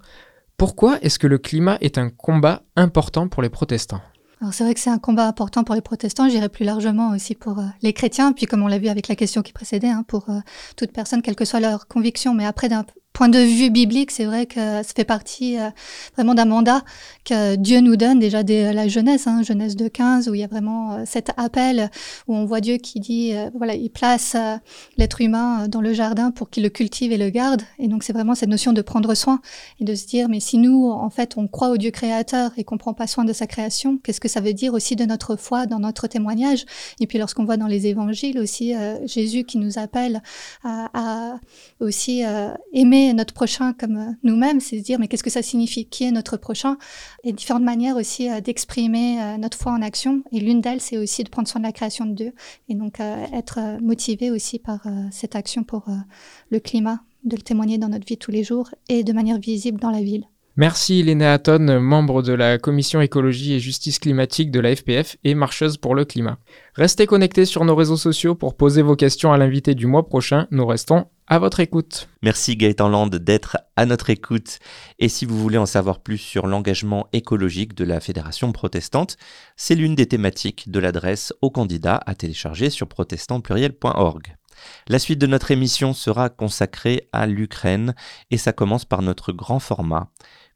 Pourquoi 0.57 0.97
est-ce 1.01 1.19
que 1.19 1.27
le 1.27 1.37
climat 1.37 1.77
est 1.81 1.97
un 1.97 2.09
combat 2.09 2.63
important 2.77 3.27
pour 3.27 3.43
les 3.43 3.49
protestants? 3.49 4.01
Alors 4.45 4.53
c'est 4.53 4.63
vrai 4.63 4.75
que 4.75 4.79
c'est 4.79 4.91
un 4.91 4.99
combat 4.99 5.25
important 5.25 5.63
pour 5.63 5.73
les 5.73 5.81
protestants, 5.81 6.29
j'irais 6.29 6.49
plus 6.49 6.65
largement 6.65 7.09
aussi 7.09 7.33
pour 7.33 7.57
les 7.81 7.93
chrétiens, 7.93 8.31
puis 8.31 8.45
comme 8.45 8.61
on 8.61 8.67
l'a 8.67 8.77
vu 8.77 8.89
avec 8.89 9.07
la 9.07 9.15
question 9.15 9.41
qui 9.41 9.53
précédait, 9.53 9.89
hein, 9.89 10.03
pour 10.07 10.27
toute 10.77 10.91
personne, 10.91 11.23
quelle 11.23 11.35
que 11.35 11.45
soit 11.45 11.59
leur 11.59 11.87
conviction, 11.87 12.35
mais 12.35 12.45
après 12.45 12.69
d'un 12.69 12.85
point 13.15 13.29
de 13.29 13.39
vue 13.39 13.69
biblique, 13.69 14.11
c'est 14.11 14.25
vrai 14.25 14.45
que 14.45 14.59
ça 14.59 14.91
fait 14.93 15.05
partie 15.05 15.57
euh, 15.57 15.69
vraiment 16.15 16.33
d'un 16.33 16.43
mandat 16.43 16.83
que 17.23 17.55
Dieu 17.55 17.79
nous 17.79 17.95
donne 17.95 18.19
déjà 18.19 18.43
dès 18.43 18.73
la 18.73 18.89
jeunesse, 18.89 19.25
hein, 19.25 19.41
jeunesse 19.41 19.77
de 19.77 19.87
15, 19.87 20.27
où 20.27 20.35
il 20.35 20.41
y 20.41 20.43
a 20.43 20.47
vraiment 20.47 20.91
euh, 20.91 21.03
cet 21.05 21.31
appel 21.37 21.89
où 22.27 22.35
on 22.35 22.43
voit 22.43 22.59
Dieu 22.59 22.75
qui 22.75 22.99
dit, 22.99 23.33
euh, 23.33 23.49
voilà, 23.55 23.73
il 23.73 23.89
place 23.89 24.35
l'être 24.97 25.21
humain 25.21 25.69
dans 25.69 25.79
le 25.79 25.93
jardin 25.93 26.31
pour 26.31 26.49
qu'il 26.49 26.63
le 26.63 26.69
cultive 26.69 27.13
et 27.13 27.17
le 27.17 27.29
garde. 27.29 27.61
Et 27.79 27.87
donc 27.87 28.03
c'est 28.03 28.11
vraiment 28.11 28.35
cette 28.35 28.49
notion 28.49 28.73
de 28.73 28.81
prendre 28.81 29.15
soin 29.15 29.39
et 29.79 29.85
de 29.85 29.95
se 29.95 30.05
dire, 30.05 30.27
mais 30.27 30.41
si 30.41 30.57
nous, 30.57 30.89
en 30.89 31.09
fait, 31.09 31.35
on 31.37 31.47
croit 31.47 31.69
au 31.69 31.77
Dieu 31.77 31.91
créateur 31.91 32.51
et 32.57 32.65
qu'on 32.65 32.77
prend 32.77 32.93
pas 32.93 33.07
soin 33.07 33.23
de 33.23 33.31
sa 33.31 33.47
création, 33.47 33.97
qu'est-ce 34.03 34.19
que 34.19 34.27
ça 34.27 34.41
veut 34.41 34.53
dire 34.53 34.73
aussi 34.73 34.97
de 34.97 35.05
notre 35.05 35.37
foi, 35.37 35.67
dans 35.67 35.79
notre 35.79 36.07
témoignage? 36.07 36.65
Et 36.99 37.07
puis 37.07 37.17
lorsqu'on 37.17 37.45
voit 37.45 37.57
dans 37.57 37.67
les 37.67 37.87
évangiles 37.87 38.39
aussi 38.39 38.73
Jésus 39.05 39.45
qui 39.45 39.57
nous 39.57 39.79
appelle 39.79 40.21
à 40.63 41.39
aussi 41.79 42.23
aimer 42.73 43.04
notre 43.13 43.33
prochain 43.33 43.73
comme 43.73 43.97
euh, 43.97 44.11
nous-mêmes, 44.23 44.59
c'est 44.59 44.77
se 44.77 44.83
dire 44.83 44.99
mais 44.99 45.07
qu'est-ce 45.07 45.23
que 45.23 45.29
ça 45.29 45.41
signifie? 45.41 45.87
Qui 45.87 46.05
est 46.05 46.11
notre 46.11 46.37
prochain? 46.37 46.77
Et 47.23 47.33
différentes 47.33 47.63
manières 47.63 47.95
aussi 47.95 48.29
euh, 48.29 48.41
d'exprimer 48.41 49.21
euh, 49.21 49.37
notre 49.37 49.57
foi 49.57 49.71
en 49.71 49.81
action. 49.81 50.23
Et 50.31 50.39
l'une 50.39 50.61
d'elles, 50.61 50.81
c'est 50.81 50.97
aussi 50.97 51.23
de 51.23 51.29
prendre 51.29 51.47
soin 51.47 51.59
de 51.61 51.65
la 51.65 51.71
création 51.71 52.05
de 52.05 52.13
Dieu 52.13 52.33
et 52.69 52.75
donc 52.75 52.99
être 52.99 53.59
motivé 53.81 54.31
aussi 54.31 54.59
par 54.59 54.85
cette 55.11 55.35
action 55.35 55.63
pour 55.63 55.85
le 56.49 56.59
climat, 56.59 57.01
de 57.23 57.35
le 57.35 57.41
témoigner 57.41 57.77
dans 57.77 57.89
notre 57.89 58.05
vie 58.05 58.17
tous 58.17 58.31
les 58.31 58.43
jours 58.43 58.69
et 58.89 59.03
de 59.03 59.13
manière 59.13 59.39
visible 59.39 59.79
dans 59.79 59.91
la 59.91 60.01
ville. 60.01 60.25
Merci 60.57 61.03
Léna 61.03 61.33
Hatton, 61.33 61.81
membre 61.81 62.21
de 62.21 62.31
la 62.31 62.57
commission 62.57 63.01
écologie 63.01 63.53
et 63.53 63.59
justice 63.59 63.99
climatique 63.99 64.51
de 64.51 64.61
la 64.61 64.73
FPF 64.73 65.17
et 65.25 65.35
marcheuse 65.35 65.75
pour 65.75 65.95
le 65.95 66.05
climat. 66.05 66.37
Restez 66.75 67.07
connectés 67.07 67.43
sur 67.43 67.65
nos 67.65 67.75
réseaux 67.75 67.97
sociaux 67.97 68.35
pour 68.35 68.55
poser 68.55 68.81
vos 68.81 68.95
questions 68.95 69.33
à 69.33 69.37
l'invité 69.37 69.75
du 69.75 69.85
mois 69.85 70.07
prochain. 70.07 70.47
Nous 70.51 70.65
restons 70.65 71.07
à 71.27 71.39
votre 71.39 71.59
écoute. 71.59 72.07
Merci 72.21 72.55
Gaëtan 72.55 72.87
Land 72.87 73.07
d'être 73.07 73.57
à 73.75 73.85
notre 73.85 74.09
écoute. 74.09 74.59
Et 74.97 75.09
si 75.09 75.25
vous 75.25 75.37
voulez 75.37 75.57
en 75.57 75.65
savoir 75.65 75.99
plus 75.99 76.19
sur 76.19 76.47
l'engagement 76.47 77.09
écologique 77.11 77.73
de 77.75 77.83
la 77.83 77.99
Fédération 77.99 78.53
protestante, 78.53 79.17
c'est 79.57 79.75
l'une 79.75 79.95
des 79.95 80.05
thématiques 80.05 80.71
de 80.71 80.79
l'adresse 80.79 81.33
aux 81.41 81.51
candidats 81.51 81.99
à 82.05 82.15
télécharger 82.15 82.69
sur 82.69 82.87
protestantpluriel.org. 82.87 84.37
La 84.87 84.99
suite 84.99 85.19
de 85.19 85.27
notre 85.27 85.51
émission 85.51 85.93
sera 85.93 86.29
consacrée 86.29 87.07
à 87.11 87.25
l'Ukraine 87.25 87.95
et 88.31 88.37
ça 88.37 88.53
commence 88.53 88.85
par 88.85 89.01
notre 89.01 89.31
grand 89.31 89.59
format. 89.59 90.09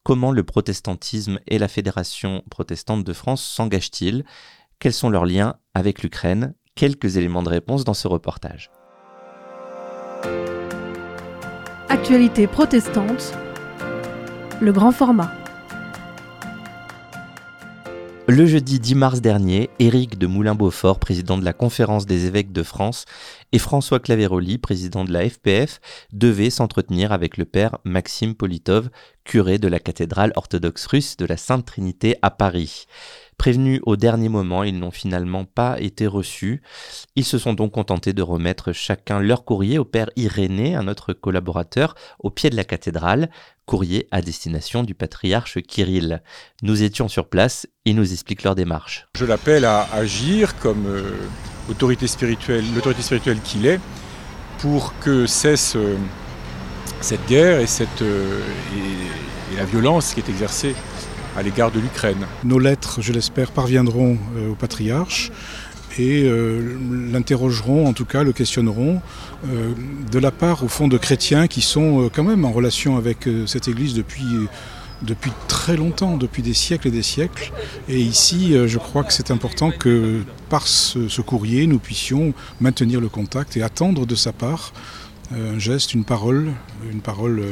Comment 0.04 0.32
le 0.32 0.44
protestantisme 0.44 1.40
et 1.48 1.60
la 1.60 1.68
Fédération 1.68 2.44
protestante 2.50 3.04
de 3.04 3.14
France 3.14 3.44
s'engagent-ils? 3.44 4.24
Quels 4.80 4.94
sont 4.94 5.10
leurs 5.10 5.26
liens 5.26 5.56
avec 5.74 6.02
l'Ukraine? 6.02 6.54
Quelques 6.76 7.18
éléments 7.18 7.44
de 7.44 7.50
réponse 7.50 7.84
dans 7.84 7.94
ce 7.94 8.08
reportage. 8.08 8.72
Actualité 11.90 12.48
protestante, 12.48 13.34
le 14.62 14.72
grand 14.72 14.92
format. 14.92 15.34
Le 18.32 18.46
jeudi 18.46 18.80
10 18.80 18.94
mars 18.94 19.22
dernier, 19.22 19.72
Éric 19.80 20.20
de 20.20 20.28
Moulin-Beaufort, 20.28 21.00
président 21.00 21.36
de 21.40 21.44
la 21.44 21.52
Conférence 21.52 22.06
des 22.06 22.28
évêques 22.28 22.52
de 22.52 22.62
France, 22.62 23.06
et 23.52 23.58
François 23.58 24.00
Claveroli, 24.00 24.60
président 24.60 25.04
de 25.04 25.12
la 25.12 25.28
FPF, 25.28 25.82
devaient 26.14 26.52
s'entretenir 26.52 27.12
avec 27.12 27.38
le 27.38 27.46
père 27.46 27.80
Maxime 27.86 28.36
Politov, 28.36 28.92
curé 29.24 29.58
de 29.58 29.68
la 29.68 29.80
cathédrale 29.80 30.32
orthodoxe 30.36 30.86
russe 30.86 31.18
de 31.18 31.26
la 31.26 31.38
Sainte 31.38 31.66
Trinité 31.66 32.18
à 32.22 32.30
Paris. 32.30 32.86
Prévenus 33.40 33.80
au 33.86 33.96
dernier 33.96 34.28
moment, 34.28 34.64
ils 34.64 34.78
n'ont 34.78 34.92
finalement 34.92 35.46
pas 35.46 35.80
été 35.80 36.08
reçus. 36.08 36.62
Ils 37.16 37.24
se 37.24 37.38
sont 37.38 37.54
donc 37.54 37.72
contentés 37.72 38.12
de 38.12 38.22
remettre 38.22 38.74
chacun 38.74 39.22
leur 39.22 39.46
courrier 39.46 39.80
au 39.80 39.86
père 39.86 40.10
Irénée, 40.18 40.76
un 40.76 40.90
autre 40.90 41.14
collaborateur, 41.14 41.96
au 42.20 42.32
pied 42.32 42.50
de 42.50 42.58
la 42.58 42.66
cathédrale, 42.66 43.30
courrier 43.66 44.10
à 44.12 44.22
destination 44.22 44.84
du 44.84 44.94
patriarche 44.94 45.62
Kirill. 45.62 46.22
Nous 46.64 46.84
étions 46.84 47.08
sur 47.08 47.30
place, 47.30 47.66
il 47.86 47.96
nous 47.96 48.12
explique 48.12 48.44
leur 48.44 48.56
démarche. 48.56 49.08
Je 49.16 49.24
l'appelle 49.24 49.64
à 49.64 49.88
agir 49.94 50.60
comme 50.60 50.86
euh, 50.88 51.14
autorité 51.70 52.08
spirituelle, 52.08 52.66
l'autorité 52.76 53.02
spirituelle 53.02 53.40
qu'il 53.40 53.66
est, 53.68 53.80
pour 54.58 54.94
que 55.00 55.26
cesse 55.28 55.78
euh, 55.78 55.96
cette 57.00 57.26
guerre 57.28 57.62
et, 57.62 57.68
cette, 57.68 58.02
euh, 58.02 58.42
et, 58.76 59.56
la 59.56 59.64
violence 59.64 60.14
qui 60.14 60.20
est 60.20 60.28
exercée 60.28 60.76
à 61.38 61.44
l'égard 61.44 61.72
de 61.72 61.80
l'Ukraine. 61.80 62.26
Nos 62.44 62.60
lettres, 62.60 63.02
je 63.02 63.14
l'espère, 63.14 63.52
parviendront 63.52 64.18
au 64.50 64.56
patriarche 64.56 65.32
et 65.98 66.24
euh, 66.24 66.78
l'interrogeront, 67.12 67.88
en 67.88 67.94
tout 67.94 68.06
cas 68.06 68.24
le 68.24 68.32
questionneront, 68.32 69.02
euh, 69.48 69.74
de 70.12 70.20
la 70.20 70.32
part 70.32 70.64
au 70.64 70.68
fond 70.68 70.88
de 70.88 70.98
chrétiens 70.98 71.48
qui 71.48 71.62
sont 71.62 72.06
euh, 72.06 72.10
quand 72.14 72.24
même 72.24 72.46
en 72.46 72.52
relation 72.52 72.98
avec 72.98 73.28
cette 73.48 73.68
Église 73.68 73.94
depuis, 73.94 74.26
depuis 75.02 75.32
très 75.48 75.76
longtemps, 75.76 76.18
depuis 76.18 76.42
des 76.42 76.54
siècles 76.54 76.88
et 76.88 76.92
des 76.92 77.04
siècles. 77.04 77.52
Et 77.88 78.00
ici, 78.00 78.56
je 78.66 78.78
crois 78.78 79.04
que 79.04 79.14
c'est 79.14 79.32
important 79.32 79.72
que 79.72 80.22
par 80.50 80.68
ce, 80.68 81.22
courrier, 81.22 81.68
nous 81.68 81.80
puissions 81.80 82.34
maintenir 82.62 83.02
le 83.02 83.10
contact 83.10 83.58
et 83.58 83.64
attendre 83.64 84.06
de 84.06 84.16
sa 84.16 84.32
part 84.32 84.74
un 85.32 85.60
geste, 85.60 85.94
une 85.94 86.06
parole, 86.06 86.52
une 86.92 87.02
parole 87.02 87.44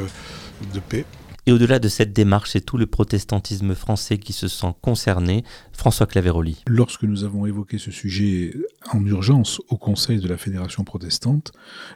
de 0.73 0.79
paix. 0.79 1.05
Et 1.47 1.51
au-delà 1.53 1.79
de 1.79 1.87
cette 1.87 2.11
démarche, 2.11 2.51
c'est 2.51 2.65
tout 2.65 2.75
le 2.77 2.87
protestantisme 2.87 3.73
français 3.73 4.17
qui 4.17 4.33
se 4.33 4.49
sent 4.49 4.73
concerné. 4.81 5.45
François 5.71 6.05
Claveroli. 6.05 6.61
Lorsque 6.67 7.03
nous 7.03 7.23
avons 7.23 7.45
évoqué 7.45 7.77
ce 7.77 7.89
sujet 7.89 8.53
en 8.91 9.05
urgence 9.05 9.61
au 9.69 9.77
Conseil 9.77 10.19
de 10.19 10.27
la 10.27 10.35
Fédération 10.35 10.83
protestante, 10.83 11.53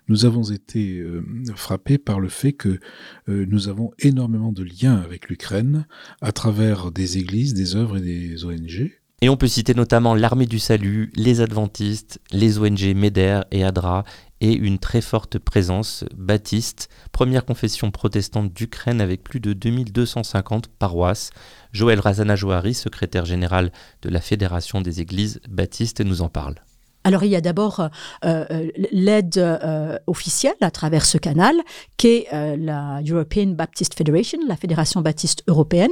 nous 0.08 0.24
avons 0.24 0.44
été 0.44 1.00
euh, 1.00 1.22
frappés 1.54 1.98
par 1.98 2.22
le 2.22 2.30
fait 2.30 2.54
que 2.54 2.80
euh, 3.28 3.46
nous 3.50 3.68
avons 3.68 3.92
énormément 4.00 4.54
de 4.54 4.64
liens 4.64 4.96
avec 4.96 5.28
l'Ukraine 5.28 5.86
à 6.22 6.32
travers 6.32 6.90
des 6.94 7.18
églises, 7.18 7.54
des 7.54 7.76
œuvres 7.76 7.98
et 7.98 8.02
des 8.02 8.46
ONG. 8.46 8.92
Et 9.24 9.30
on 9.30 9.36
peut 9.36 9.48
citer 9.48 9.74
notamment 9.74 10.16
l'Armée 10.16 10.48
du 10.48 10.60
Salut, 10.60 11.12
les 11.16 11.42
Adventistes, 11.42 12.22
les 12.32 12.58
ONG 12.58 12.96
MEDER 12.96 13.42
et 13.52 13.66
ADRA 13.66 14.06
et 14.42 14.54
une 14.54 14.80
très 14.80 15.02
forte 15.02 15.38
présence 15.40 16.04
baptiste, 16.16 16.90
première 17.12 17.46
confession 17.46 17.92
protestante 17.92 18.52
d'Ukraine 18.54 19.00
avec 19.00 19.24
plus 19.24 19.40
de 19.40 19.54
2250 19.54 20.68
paroisses. 20.68 21.30
Joël 21.72 22.00
Razana 22.00 22.36
Jouari, 22.36 22.74
secrétaire 22.74 23.26
général 23.26 23.72
de 24.02 24.10
la 24.10 24.20
Fédération 24.20 24.82
des 24.82 25.00
Églises 25.00 25.40
baptistes, 25.48 26.02
nous 26.02 26.22
en 26.22 26.30
parle. 26.30 26.56
Alors 27.04 27.24
il 27.24 27.32
y 27.32 27.36
a 27.36 27.42
d'abord 27.42 27.80
euh, 27.80 27.90
euh, 28.24 28.70
l'aide 28.92 29.38
euh, 29.38 29.98
officielle 30.08 30.56
à 30.62 30.70
travers 30.70 31.06
ce 31.06 31.18
canal, 31.18 31.56
qui 31.98 32.08
est 32.08 32.28
la 32.58 33.02
European 33.08 33.48
Baptist 33.48 33.96
Federation, 33.96 34.40
la 34.48 34.56
Fédération 34.56 35.02
baptiste 35.02 35.44
européenne, 35.48 35.92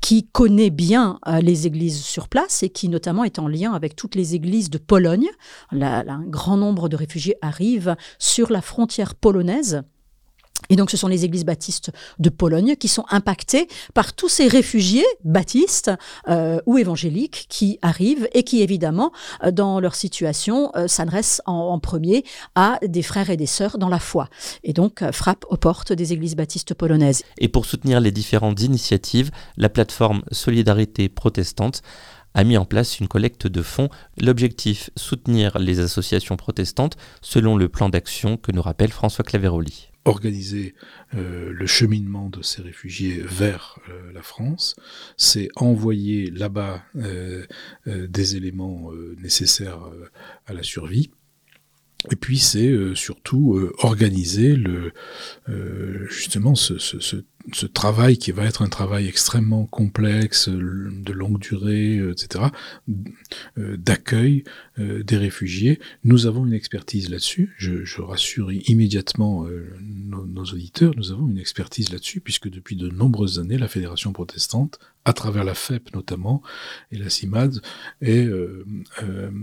qui 0.00 0.26
connaît 0.26 0.70
bien 0.70 1.18
les 1.42 1.66
églises 1.66 2.02
sur 2.02 2.28
place 2.28 2.62
et 2.62 2.68
qui 2.68 2.88
notamment 2.88 3.24
est 3.24 3.38
en 3.38 3.48
lien 3.48 3.72
avec 3.72 3.96
toutes 3.96 4.14
les 4.14 4.34
églises 4.34 4.70
de 4.70 4.78
Pologne. 4.78 5.28
un 5.72 6.24
grand 6.26 6.56
nombre 6.56 6.88
de 6.88 6.96
réfugiés 6.96 7.36
arrivent 7.42 7.96
sur 8.18 8.50
la 8.50 8.60
frontière 8.60 9.14
polonaise 9.14 9.82
et 10.70 10.76
donc, 10.76 10.90
ce 10.90 10.96
sont 10.96 11.08
les 11.08 11.24
églises 11.24 11.44
baptistes 11.44 11.90
de 12.18 12.30
Pologne 12.30 12.76
qui 12.76 12.88
sont 12.88 13.04
impactées 13.10 13.68
par 13.92 14.14
tous 14.14 14.28
ces 14.28 14.46
réfugiés 14.46 15.04
baptistes 15.24 15.90
euh, 16.28 16.60
ou 16.64 16.78
évangéliques 16.78 17.46
qui 17.48 17.78
arrivent 17.82 18.28
et 18.32 18.44
qui, 18.44 18.62
évidemment, 18.62 19.12
euh, 19.44 19.50
dans 19.50 19.80
leur 19.80 19.96
situation, 19.96 20.70
euh, 20.76 20.86
s'adressent 20.86 21.42
en, 21.44 21.78
premier 21.80 22.24
à 22.54 22.78
des 22.86 23.02
frères 23.02 23.30
et 23.30 23.36
des 23.36 23.46
sœurs 23.46 23.78
dans 23.78 23.88
la 23.88 23.98
foi. 23.98 24.28
Et 24.62 24.72
donc, 24.72 25.02
frappent 25.12 25.44
aux 25.48 25.56
portes 25.56 25.92
des 25.92 26.12
églises 26.12 26.36
baptistes 26.36 26.74
polonaises. 26.74 27.24
Et 27.38 27.48
pour 27.48 27.66
soutenir 27.66 28.00
les 28.00 28.12
différentes 28.12 28.62
initiatives, 28.62 29.30
la 29.56 29.68
plateforme 29.68 30.22
Solidarité 30.30 31.08
protestante 31.08 31.82
a 32.34 32.44
mis 32.44 32.56
en 32.56 32.64
place 32.64 33.00
une 33.00 33.08
collecte 33.08 33.46
de 33.46 33.62
fonds. 33.62 33.88
L'objectif, 34.20 34.90
soutenir 34.94 35.58
les 35.58 35.80
associations 35.80 36.36
protestantes 36.36 36.96
selon 37.22 37.56
le 37.56 37.68
plan 37.68 37.88
d'action 37.88 38.36
que 38.36 38.52
nous 38.52 38.62
rappelle 38.62 38.92
François 38.92 39.24
Claveroli 39.24 39.89
organiser 40.04 40.74
euh, 41.14 41.52
le 41.52 41.66
cheminement 41.66 42.28
de 42.28 42.42
ces 42.42 42.62
réfugiés 42.62 43.22
vers 43.22 43.78
euh, 43.88 44.12
la 44.12 44.22
France, 44.22 44.76
c'est 45.16 45.48
envoyer 45.56 46.30
là-bas 46.30 46.82
euh, 46.96 47.46
des 47.86 48.36
éléments 48.36 48.90
nécessaires 49.18 49.90
à 50.46 50.52
la 50.52 50.62
survie. 50.62 51.10
Et 52.10 52.16
puis 52.16 52.38
c'est 52.38 52.94
surtout 52.94 53.70
organiser 53.78 54.56
le, 54.56 54.92
justement 56.08 56.54
ce, 56.54 57.24
ce 57.52 57.66
travail 57.66 58.18
qui 58.18 58.32
va 58.32 58.44
être 58.44 58.62
un 58.62 58.68
travail 58.68 59.06
extrêmement 59.06 59.66
complexe, 59.66 60.48
de 60.48 61.12
longue 61.12 61.38
durée, 61.38 61.98
euh, 61.98 62.12
etc., 62.12 62.44
euh, 63.58 63.76
d'accueil 63.76 64.44
euh, 64.78 65.02
des 65.02 65.16
réfugiés. 65.16 65.80
Nous 66.04 66.26
avons 66.26 66.46
une 66.46 66.52
expertise 66.52 67.08
là-dessus. 67.08 67.54
Je, 67.56 68.00
rassure 68.00 68.50
immédiatement 68.50 69.46
nos, 69.80 70.24
nos, 70.24 70.44
auditeurs, 70.44 70.94
nous 70.96 71.12
avons 71.12 71.28
une 71.28 71.38
expertise 71.38 71.92
là-dessus, 71.92 72.20
puisque 72.20 72.48
depuis 72.48 72.76
de 72.76 72.88
nombreuses 72.88 73.38
années, 73.38 73.58
la 73.58 73.68
Fédération 73.68 74.12
protestante, 74.12 74.78
à 75.04 75.12
travers 75.12 75.44
la 75.44 75.54
FEP 75.54 75.94
notamment, 75.94 76.42
et 76.92 76.96
la 76.96 77.10
CIMAD, 77.10 77.60
est 78.00 78.26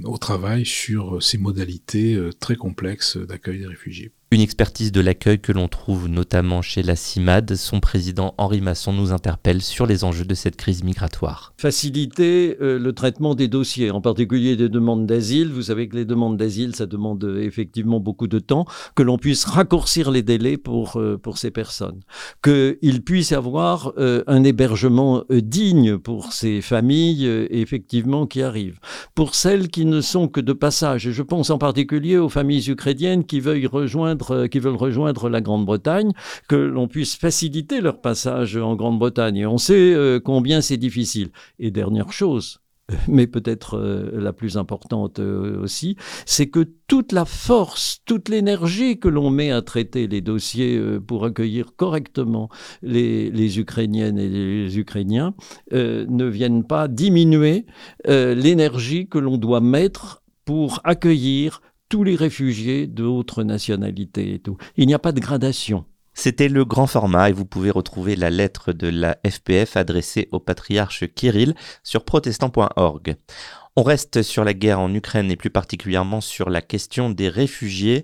au 0.04 0.18
travail 0.18 0.66
sur 0.66 1.22
ces 1.22 1.38
modalités 1.38 2.20
très 2.40 2.56
complexes 2.56 3.18
d'accueil 3.18 3.60
des 3.60 3.68
réfugiés. 3.68 4.12
Une 4.30 4.42
expertise 4.42 4.92
de 4.92 5.00
l'accueil 5.00 5.40
que 5.40 5.54
l'on 5.54 5.70
trouve 5.70 6.10
notamment 6.10 6.62
chez 6.62 6.84
la 6.84 6.98
CIMAD. 6.98 7.56
Son 7.56 7.80
président 7.80 8.36
Henri 8.38 8.60
Masson 8.60 8.92
nous 8.92 9.14
interpelle 9.14 9.62
sur 9.62 9.86
les 9.86 10.04
enjeux 10.04 10.26
de 10.26 10.34
cette 10.34 10.58
crise 10.58 10.84
migratoire. 10.84 11.54
Faciliter 11.58 12.58
euh, 12.60 12.78
le 12.78 12.92
traitement 12.92 13.36
des 13.36 13.48
dossiers, 13.48 13.90
en 13.90 14.02
particulier 14.02 14.58
des 14.58 14.68
demandes 14.68 15.06
d'asile. 15.06 15.48
Vous 15.48 15.62
savez 15.62 15.88
que 15.88 15.96
les 15.96 16.04
demandes 16.04 16.36
d'asile, 16.36 16.76
ça 16.76 16.86
demande 16.86 17.24
euh, 17.24 17.42
effectivement 17.42 18.02
beaucoup 18.02 18.28
de 18.28 18.40
temps. 18.40 18.66
Que 18.96 19.04
l'on 19.04 19.18
puisse 19.18 19.46
raccourcir 19.46 20.12
les 20.12 20.24
délais 20.24 20.58
pour, 20.58 20.98
euh, 20.98 21.18
pour 21.18 21.38
ces 21.38 21.50
personnes. 21.50 22.02
Qu'ils 22.44 23.04
puissent 23.06 23.32
avoir 23.32 23.94
un 23.98 24.44
hébergement 24.44 25.24
digne 25.30 25.98
pour 25.98 26.34
ces 26.34 26.62
familles, 26.62 27.26
effectivement, 27.50 28.28
qui 28.28 28.42
arrivent. 28.42 28.80
Pour 29.16 29.36
celles 29.36 29.70
qui 29.70 29.86
ne 29.86 30.02
sont 30.02 30.28
que 30.28 30.42
de 30.42 30.54
passage, 30.54 31.08
et 31.08 31.14
je 31.14 31.24
pense 31.24 31.50
en 31.50 31.58
particulier 31.58 32.18
aux 32.18 32.30
familles 32.30 32.70
ukrainiennes 32.70 33.24
qui 33.24 33.40
veuillent 33.40 33.68
rejoindre 33.68 34.17
euh, 34.32 34.48
qui 34.48 34.60
veulent 34.60 34.76
rejoindre 34.76 35.30
la 35.30 35.42
Grande-Bretagne, 35.42 36.12
que 36.48 36.56
l'on 36.56 36.88
puisse 36.88 37.16
faciliter 37.16 37.82
leur 37.82 38.02
passage 38.02 38.58
en 38.58 38.76
Grande-Bretagne. 38.76 39.38
Et 39.38 39.46
on 39.46 39.58
sait 39.58 39.94
euh, 39.94 40.20
combien 40.20 40.62
c'est 40.62 40.78
difficile. 40.78 41.30
Et 41.60 41.72
dernière 41.72 42.12
chose, 42.12 42.60
mais 43.08 43.28
peut-être 43.28 43.78
euh, 43.78 44.12
la 44.14 44.34
plus 44.34 44.58
importante 44.58 45.20
aussi, 45.20 45.98
c'est 46.26 46.48
que 46.48 46.68
toute 46.88 47.12
la 47.12 47.26
force, 47.26 48.02
toute 48.06 48.30
l'énergie 48.30 49.00
que 49.00 49.10
l'on 49.10 49.30
met 49.30 49.52
à 49.52 49.62
traiter 49.62 50.08
les 50.08 50.22
dossiers 50.22 50.80
pour 51.06 51.26
accueillir 51.26 51.76
correctement 51.76 52.50
les, 52.82 53.60
Ukrainiennes 53.60 54.18
et 54.18 54.30
les 54.30 54.80
Ukrainiens 54.80 55.34
ne 55.72 56.26
viennent 56.26 56.64
pas 56.64 56.88
diminuer 56.88 57.66
l'énergie 58.06 59.08
que 59.08 59.18
l'on 59.18 59.38
doit 59.38 59.60
mettre 59.60 60.22
pour 60.46 60.80
accueillir 60.86 61.62
tous 61.90 62.04
les 62.04 62.16
réfugiés 62.16 62.88
d'autres 62.88 63.44
nationalités 63.44 64.34
et 64.34 64.40
tout. 64.40 64.58
Il 64.76 64.88
n'y 64.88 64.94
a 64.94 65.00
pas 65.00 65.12
de 65.12 65.20
gradation. 65.20 65.86
C'était 66.14 66.50
le 66.50 66.66
grand 66.66 66.88
format 66.88 67.30
et 67.30 67.34
vous 67.34 67.46
pouvez 67.46 67.70
retrouver 67.70 68.16
la 68.16 68.32
lettre 68.32 68.74
de 68.74 68.88
la 68.88 69.18
FPF 69.24 69.78
adressée 69.78 70.30
au 70.32 70.40
patriarche 70.40 71.06
Kirill 71.14 71.54
sur 71.84 72.06
protestant.org. 72.06 73.18
On 73.76 73.84
reste 73.84 74.24
sur 74.24 74.44
la 74.44 74.56
guerre 74.56 74.80
en 74.80 74.92
Ukraine 74.92 75.30
et 75.30 75.36
plus 75.36 75.52
particulièrement 75.52 76.20
sur 76.20 76.50
la 76.50 76.64
question 76.64 77.12
des 77.12 77.30
réfugiés. 77.30 78.04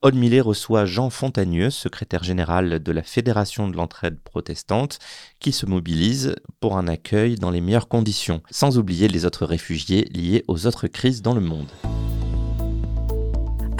Aude 0.00 0.16
reçoit 0.40 0.86
Jean 0.86 1.10
Fontagneux, 1.10 1.68
secrétaire 1.68 2.24
général 2.24 2.82
de 2.82 2.92
la 2.92 3.02
Fédération 3.02 3.68
de 3.68 3.76
l'entraide 3.76 4.18
protestante, 4.18 4.98
qui 5.38 5.52
se 5.52 5.66
mobilise 5.66 6.36
pour 6.60 6.78
un 6.78 6.88
accueil 6.88 7.34
dans 7.34 7.50
les 7.50 7.60
meilleures 7.60 7.88
conditions, 7.88 8.40
sans 8.50 8.78
oublier 8.78 9.08
les 9.08 9.26
autres 9.26 9.44
réfugiés 9.44 10.08
liés 10.14 10.42
aux 10.48 10.66
autres 10.66 10.86
crises 10.86 11.20
dans 11.20 11.34
le 11.34 11.42
monde. 11.42 11.68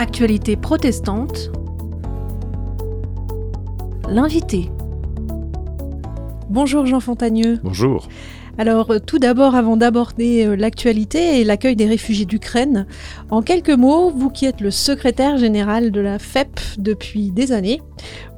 Actualité 0.01 0.57
protestante. 0.57 1.53
L'invité. 4.09 4.71
Bonjour 6.49 6.87
Jean 6.87 7.01
Fontagneux. 7.01 7.61
Bonjour. 7.63 8.09
Alors 8.57 8.93
euh, 8.93 8.99
tout 8.99 9.19
d'abord, 9.19 9.55
avant 9.55 9.77
d'aborder 9.77 10.47
euh, 10.47 10.57
l'actualité 10.57 11.39
et 11.39 11.45
l'accueil 11.45 11.77
des 11.77 11.85
réfugiés 11.85 12.25
d'Ukraine, 12.25 12.87
en 13.29 13.43
quelques 13.43 13.69
mots, 13.69 14.09
vous 14.09 14.31
qui 14.31 14.47
êtes 14.47 14.63
le 14.63 14.71
secrétaire 14.71 15.37
général 15.37 15.91
de 15.91 16.01
la 16.01 16.19
FEP 16.19 16.59
depuis 16.79 17.31
des 17.31 17.53
années, 17.53 17.83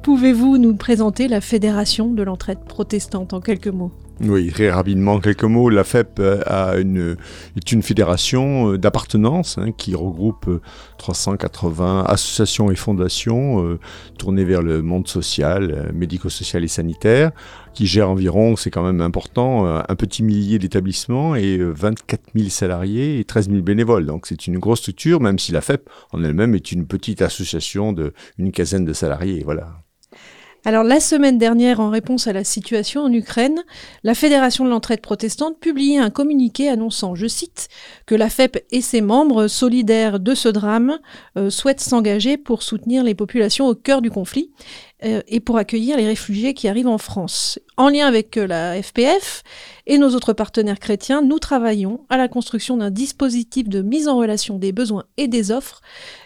pouvez-vous 0.01 0.57
nous 0.57 0.75
présenter 0.75 1.29
la 1.29 1.39
Fédération 1.39 2.11
de 2.11 2.23
l'entraide 2.23 2.59
protestante 2.67 3.31
en 3.31 3.39
quelques 3.39 3.67
mots? 3.69 3.93
Oui, 4.21 4.51
très 4.51 4.69
rapidement, 4.69 5.19
quelques 5.19 5.43
mots. 5.43 5.69
La 5.69 5.83
FEP 5.83 6.21
a 6.45 6.77
une, 6.77 7.17
est 7.57 7.71
une 7.71 7.81
fédération 7.81 8.73
d'appartenance 8.75 9.57
hein, 9.57 9.71
qui 9.75 9.95
regroupe 9.95 10.61
380 10.99 12.05
associations 12.07 12.69
et 12.69 12.75
fondations 12.75 13.65
euh, 13.65 13.79
tournées 14.19 14.45
vers 14.45 14.61
le 14.61 14.81
monde 14.83 15.07
social, 15.07 15.91
médico-social 15.93 16.63
et 16.63 16.67
sanitaire, 16.67 17.31
qui 17.73 17.87
gère 17.87 18.09
environ, 18.09 18.55
c'est 18.55 18.69
quand 18.69 18.83
même 18.83 19.01
important, 19.01 19.65
un 19.65 19.95
petit 19.95 20.21
millier 20.21 20.59
d'établissements 20.59 21.35
et 21.35 21.57
24 21.57 22.21
000 22.35 22.49
salariés 22.49 23.19
et 23.19 23.25
13 23.25 23.49
000 23.49 23.61
bénévoles. 23.63 24.05
Donc 24.05 24.27
c'est 24.27 24.45
une 24.47 24.59
grosse 24.59 24.79
structure, 24.79 25.21
même 25.21 25.39
si 25.39 25.51
la 25.51 25.61
FEP 25.61 25.89
en 26.11 26.23
elle-même 26.23 26.53
est 26.53 26.71
une 26.71 26.85
petite 26.85 27.23
association 27.23 27.93
de 27.93 28.13
une 28.37 28.51
quinzaine 28.51 28.85
de 28.85 28.93
salariés. 28.93 29.41
Voilà. 29.43 29.82
Alors 30.65 30.85
la 30.85 31.01
semaine 31.01 31.37
dernière, 31.37 31.81
en 31.81 31.89
réponse 31.89 32.27
à 32.27 32.31
la 32.31 32.45
situation 32.45 33.01
en 33.01 33.11
Ukraine, 33.11 33.65
la 34.03 34.15
Fédération 34.15 34.63
de 34.63 34.69
l'entraide 34.69 35.01
protestante 35.01 35.59
publiait 35.59 35.97
un 35.97 36.09
communiqué 36.09 36.69
annonçant, 36.69 37.15
je 37.15 37.27
cite, 37.27 37.67
que 38.05 38.15
la 38.15 38.29
FEP 38.29 38.65
et 38.71 38.79
ses 38.79 39.01
membres, 39.01 39.47
solidaires 39.47 40.21
de 40.21 40.33
ce 40.33 40.47
drame, 40.47 40.99
euh, 41.37 41.49
souhaitent 41.49 41.81
s'engager 41.81 42.37
pour 42.37 42.63
soutenir 42.63 43.03
les 43.03 43.13
populations 43.13 43.67
au 43.67 43.75
cœur 43.75 44.01
du 44.01 44.09
conflit 44.09 44.51
et 45.03 45.39
pour 45.39 45.57
accueillir 45.57 45.97
les 45.97 46.07
réfugiés 46.07 46.53
qui 46.53 46.67
arrivent 46.67 46.87
en 46.87 46.97
France. 46.97 47.59
En 47.77 47.89
lien 47.89 48.07
avec 48.07 48.37
euh, 48.37 48.47
la 48.47 48.81
FPF 48.81 49.43
et 49.85 49.97
nos 49.97 50.09
autres 50.09 50.33
partenaires 50.33 50.79
chrétiens, 50.79 51.21
nous 51.21 51.39
travaillons 51.39 52.05
à 52.09 52.17
la 52.17 52.27
construction 52.27 52.77
d'un 52.77 52.91
dispositif 52.91 53.67
de 53.67 53.81
mise 53.81 54.07
en 54.07 54.17
relation 54.17 54.57
des 54.57 54.71
besoins 54.71 55.05
et 55.17 55.27
des 55.27 55.51
offres 55.51 55.81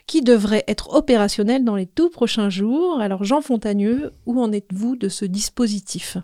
qui 0.06 0.22
devrait 0.22 0.64
être 0.68 0.94
opérationnel 0.94 1.64
dans 1.64 1.76
les 1.76 1.88
tout 1.88 2.10
prochains 2.10 2.50
jours. 2.50 3.00
Alors 3.00 3.24
Jean 3.24 3.42
Fontagneux, 3.42 4.12
où 4.26 4.42
en 4.42 4.52
êtes-vous 4.52 4.96
de 4.96 5.10
ce 5.10 5.26
dispositif? 5.26 6.18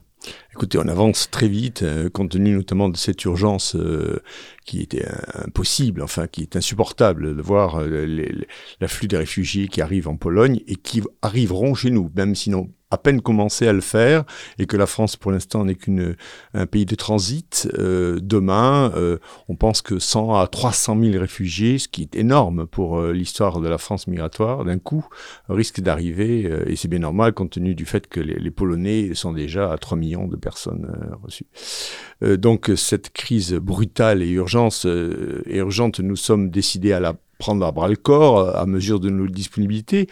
Écoutez, 0.51 0.77
on 0.77 0.87
avance 0.87 1.29
très 1.29 1.47
vite, 1.47 1.83
euh, 1.83 2.09
compte 2.09 2.31
tenu 2.31 2.51
notamment 2.51 2.89
de 2.89 2.97
cette 2.97 3.23
urgence 3.25 3.75
qui 4.65 4.81
était 4.81 5.05
impossible, 5.33 6.01
enfin 6.01 6.27
qui 6.27 6.41
est 6.41 6.55
insupportable 6.55 7.35
de 7.35 7.41
voir 7.41 7.81
l'afflux 8.79 9.07
des 9.07 9.17
réfugiés 9.17 9.67
qui 9.67 9.81
arrivent 9.81 10.07
en 10.07 10.15
Pologne 10.15 10.61
et 10.67 10.75
qui 10.75 11.01
arriveront 11.21 11.73
chez 11.73 11.91
nous, 11.91 12.09
même 12.15 12.35
sinon 12.35 12.69
à 12.93 12.97
peine 12.97 13.21
commencé 13.21 13.67
à 13.67 13.73
le 13.73 13.81
faire 13.81 14.23
et 14.59 14.67
que 14.67 14.77
la 14.77 14.85
France 14.85 15.17
pour 15.17 15.31
l'instant 15.31 15.65
n'est 15.65 15.75
qu'un 15.75 16.65
pays 16.67 16.85
de 16.85 16.95
transit. 16.95 17.67
Euh, 17.79 18.19
demain, 18.21 18.91
euh, 18.95 19.17
on 19.49 19.55
pense 19.55 19.81
que 19.81 19.97
100 19.97 20.35
à 20.35 20.47
300 20.47 20.97
000 21.01 21.19
réfugiés, 21.19 21.79
ce 21.79 21.87
qui 21.87 22.03
est 22.03 22.15
énorme 22.15 22.67
pour 22.67 22.99
euh, 22.99 23.11
l'histoire 23.11 23.59
de 23.61 23.67
la 23.67 23.79
France 23.79 24.05
migratoire, 24.07 24.63
d'un 24.63 24.77
coup, 24.77 25.05
risque 25.49 25.81
d'arriver 25.81 26.49
et 26.67 26.75
c'est 26.75 26.87
bien 26.87 26.99
normal 26.99 27.33
compte 27.33 27.51
tenu 27.51 27.73
du 27.73 27.85
fait 27.85 28.07
que 28.07 28.19
les, 28.19 28.51
Polonais 28.51 29.15
sont 29.15 29.33
déjà 29.33 29.71
à 29.71 29.77
3 29.79 29.97
millions 29.97 30.27
de 30.27 30.35
personnes 30.35 30.87
reçues. 31.23 31.47
donc 32.21 32.71
cette 32.75 33.11
crise 33.11 33.53
brutale 33.53 34.21
urgence, 34.21 34.85
et 34.85 35.57
urgente, 35.57 35.99
nous 35.99 36.15
sommes 36.15 36.51
décidés 36.51 36.93
à 36.93 36.99
la 36.99 37.15
prendre 37.39 37.65
à 37.65 37.71
bras 37.71 37.87
le 37.87 37.95
corps 37.95 38.55
à 38.55 38.65
mesure 38.65 38.99
de 38.99 39.09
nos 39.09 39.27
disponibilités. 39.27 40.07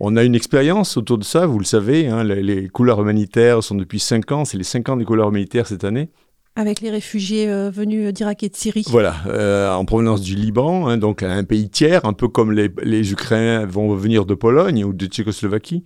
On 0.00 0.16
a 0.16 0.24
une 0.24 0.34
expérience 0.34 0.96
autour 0.96 1.18
de 1.18 1.24
ça, 1.24 1.46
vous 1.46 1.58
le 1.58 1.64
savez, 1.64 2.08
hein, 2.08 2.24
les, 2.24 2.68
couleurs 2.68 3.00
humanitaires 3.00 3.62
sont 3.62 3.74
depuis 3.74 4.00
5 4.00 4.32
ans, 4.32 4.44
c'est 4.44 4.58
les 4.58 4.64
5 4.64 4.88
ans 4.88 4.96
des 4.96 5.04
couleurs 5.04 5.28
humanitaires 5.28 5.66
cette 5.66 5.84
année. 5.84 6.10
Avec 6.56 6.80
les 6.80 6.90
réfugiés 6.90 7.48
euh, 7.48 7.68
venus 7.70 8.12
d'Irak 8.12 8.44
et 8.44 8.48
de 8.48 8.54
Syrie. 8.54 8.84
Voilà, 8.88 9.16
euh, 9.26 9.72
en 9.72 9.84
provenance 9.84 10.20
du 10.20 10.36
Liban, 10.36 10.86
hein, 10.86 10.98
donc 10.98 11.24
un 11.24 11.42
pays 11.42 11.68
tiers, 11.68 12.04
un 12.04 12.12
peu 12.12 12.28
comme 12.28 12.52
les, 12.52 13.12
Ukrainiens 13.12 13.66
vont 13.66 13.92
venir 13.96 14.24
de 14.24 14.34
Pologne 14.34 14.84
ou 14.84 14.92
de 14.92 15.06
Tchécoslovaquie. 15.06 15.82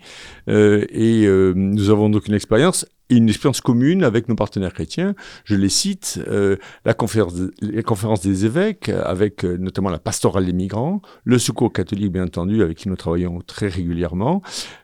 Euh, 0.49 0.85
et 0.91 1.27
nous 1.55 1.89
avons 1.89 2.11
donc 2.11 2.29
une 2.29 2.35
expérience 2.35 2.87
une 3.11 3.29
expérience 3.29 3.61
commune 3.61 4.05
avec 4.05 4.29
nos 4.29 4.35
partenaires 4.35 4.73
chrétiens. 4.73 5.15
Je 5.45 5.55
les 5.55 5.69
cite, 5.69 6.21
euh, 6.29 6.57
la, 6.85 6.95
conférence, 6.95 7.35
la 7.61 7.83
conférence 7.83 8.21
des 8.21 8.45
évêques, 8.45 8.89
avec 8.89 9.45
euh, 9.45 9.57
notamment 9.57 9.91
la 9.91 9.99
pastorale 9.99 10.47
des 10.47 10.53
migrants, 10.53 11.01
le 11.25 11.39
secours 11.39 11.73
catholique, 11.73 12.13
bien 12.13 12.25
entendu, 12.25 12.63
avec 12.63 12.79
qui 12.79 12.89
nous 12.89 12.97
travaillons 12.97 13.41
très 13.41 13.69
régulièrement, 13.69 14.43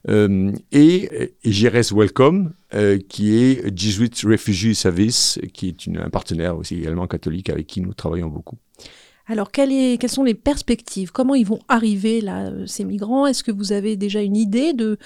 euh, 0.09 0.52
et, 0.73 1.35
et 1.45 1.52
JRS 1.52 1.95
Welcome, 1.95 2.52
qui 3.09 3.37
est 3.37 3.78
Jesuit 3.78 4.11
Refugee 4.25 4.75
Service, 4.75 5.38
qui 5.52 5.69
est 5.69 5.87
une, 5.87 5.99
un 5.99 6.11
partenaire 6.11 6.57
aussi 6.57 6.75
également 6.75 7.07
catholique 7.07 7.49
avec 7.49 7.69
qui 7.69 7.80
nous 7.80 7.95
travaillons 7.95 8.26
beaucoup. 8.26 8.58
Alors, 9.26 9.50
quelles 9.50 9.99
sont 10.08 10.23
les 10.23 10.34
perspectives? 10.34 11.10
Comment 11.10 11.34
ils 11.34 11.47
vont 11.47 11.60
arriver, 11.69 12.21
là, 12.21 12.49
euh, 12.49 12.67
ces 12.67 12.84
migrants? 12.84 13.26
Est-ce 13.26 13.43
que 13.43 13.50
vous 13.50 13.73
avez 13.73 13.97
déjà 13.97 14.21
une 14.21 14.37
idée 14.37 14.75
de, 14.75 14.99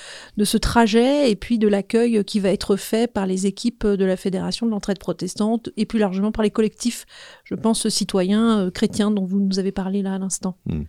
ce 0.43 0.57
trajet 0.57 1.31
et 1.31 1.37
puis 1.37 1.59
de 1.59 1.69
l'accueil 1.69 2.25
qui 2.25 2.41
va 2.41 2.51
être 2.51 2.77
fait 2.77 3.13
par 3.13 3.27
les 3.27 3.47
équipes 3.47 3.87
de 3.87 4.05
la 4.05 4.17
Fédération 4.17 4.67
de 4.67 4.73
l'entraide 4.73 4.99
protestante 4.99 5.71
et 5.77 5.87
plus 5.87 6.01
largement 6.01 6.33
par 6.33 6.43
les 6.43 6.51
collectifs, 6.51 7.07
je 7.45 7.55
pense, 7.55 7.89
citoyens 7.89 8.59
euh, 8.59 8.71
chrétiens 8.73 9.13
dont 9.13 9.25
vous 9.25 9.39
nous 9.39 9.61
avez 9.61 9.71
parlé 9.71 10.03
là 10.03 10.15
à 10.15 10.19
l'instant? 10.19 10.57
Hmm. 10.67 10.83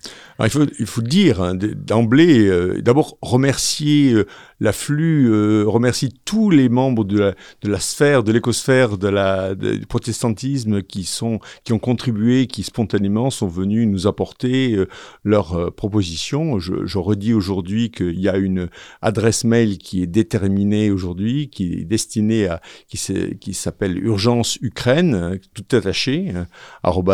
il, 0.43 0.49
faut, 0.49 1.01
il 1.01 1.07
dire 1.07 1.41
hein, 1.41 1.53
d'emblée, 1.55 2.47
euh, 2.47 2.81
d'abord 2.81 3.19
remercier 3.21 4.15
l'afflux, 4.59 5.29
remercier 5.65 6.09
tous 6.25 6.49
les 6.49 6.69
membres 6.69 7.03
de 7.03 7.19
la, 7.19 7.35
de 7.61 7.69
la 7.69 7.79
sphère, 7.79 8.23
de 8.23 8.31
l'écosphère 8.31 8.97
de 8.97 9.07
la, 9.07 9.55
du 9.55 9.85
protestantisme 9.85 10.81
qui, 10.81 11.03
sont, 11.03 11.39
qui 11.63 11.73
ont 11.73 11.79
contribué, 11.79 12.47
qui 12.47 12.63
spontanément 12.63 13.29
sont 13.29 13.47
venus 13.47 13.87
nous 13.87 14.07
apporter 14.07 14.73
euh, 14.73 14.87
leurs 15.23 15.53
euh, 15.53 15.71
propositions. 15.71 16.59
Je, 16.59 16.97
redis 16.99 17.33
aujourd'hui 17.33 17.91
qu'il 17.91 18.19
y 18.19 18.27
a 18.27 18.35
une 18.35 18.67
adresse 19.01 19.45
mail 19.45 19.77
qui 19.77 20.03
est 20.03 20.07
déterminée 20.07 20.91
aujourd'hui, 20.91 21.49
qui 21.49 21.73
est 21.73 21.85
destinée 21.85 22.47
à, 22.47 22.61
qui 22.89 23.53
s'appelle 23.53 23.97
Urgence 24.03 24.57
Ukraine, 24.61 25.39
tout 25.53 25.63
attaché, 25.75 26.33
hein, 26.35 26.45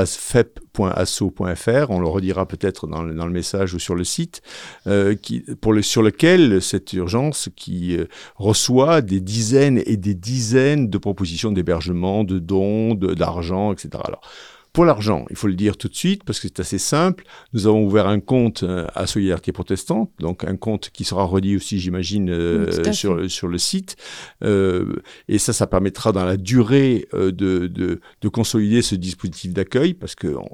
fep.asso.fr. 0.05 1.91
On 1.91 1.99
le 1.99 2.07
redira 2.07 2.47
peut-être 2.47 2.87
dans, 2.87 3.03
le 3.03 3.29
message 3.29 3.75
ou 3.75 3.79
sur 3.79 3.93
le 3.93 4.03
site, 4.03 4.41
euh, 4.87 5.13
qui, 5.13 5.41
pour 5.61 5.71
le, 5.71 5.83
sur 5.83 6.01
lequel 6.01 6.63
cette 6.63 6.93
urgence 6.93 7.34
qui 7.55 7.97
reçoit 8.35 9.01
des 9.01 9.19
dizaines 9.19 9.81
et 9.85 9.97
des 9.97 10.15
dizaines 10.15 10.89
de 10.89 10.97
propositions 10.97 11.51
d'hébergement, 11.51 12.23
de 12.23 12.39
dons, 12.39 12.95
d'argent, 12.95 13.73
etc. 13.73 13.89
Alors, 14.03 14.21
pour 14.75 14.83
l'argent, 14.83 15.25
il 15.29 15.37
faut 15.37 15.47
le 15.47 15.55
dire 15.55 15.77
tout 15.77 15.87
de 15.87 15.95
suite 15.95 16.25
parce 16.25 16.41
que 16.41 16.49
c'est 16.49 16.59
assez 16.59 16.79
simple. 16.79 17.23
Nous 17.53 17.65
avons 17.65 17.85
ouvert 17.85 18.07
un 18.07 18.19
compte 18.19 18.63
euh, 18.63 18.85
à 18.93 19.07
Solidarité 19.07 19.53
Protestante, 19.53 20.11
donc 20.19 20.43
un 20.43 20.57
compte 20.57 20.89
qui 20.89 21.05
sera 21.05 21.23
redit 21.23 21.55
aussi, 21.55 21.79
j'imagine, 21.79 22.29
euh, 22.29 22.91
sur, 22.91 23.31
sur 23.31 23.47
le 23.47 23.57
site. 23.57 23.95
Euh, 24.43 24.97
et 25.29 25.37
ça, 25.37 25.53
ça 25.53 25.65
permettra 25.65 26.11
dans 26.11 26.25
la 26.25 26.35
durée 26.35 27.07
de, 27.13 27.31
de, 27.31 28.27
consolider 28.27 28.81
ce 28.81 28.95
dispositif 28.95 29.53
d'accueil 29.53 29.93
parce 29.93 30.13
que 30.13 30.27
on, 30.27 30.49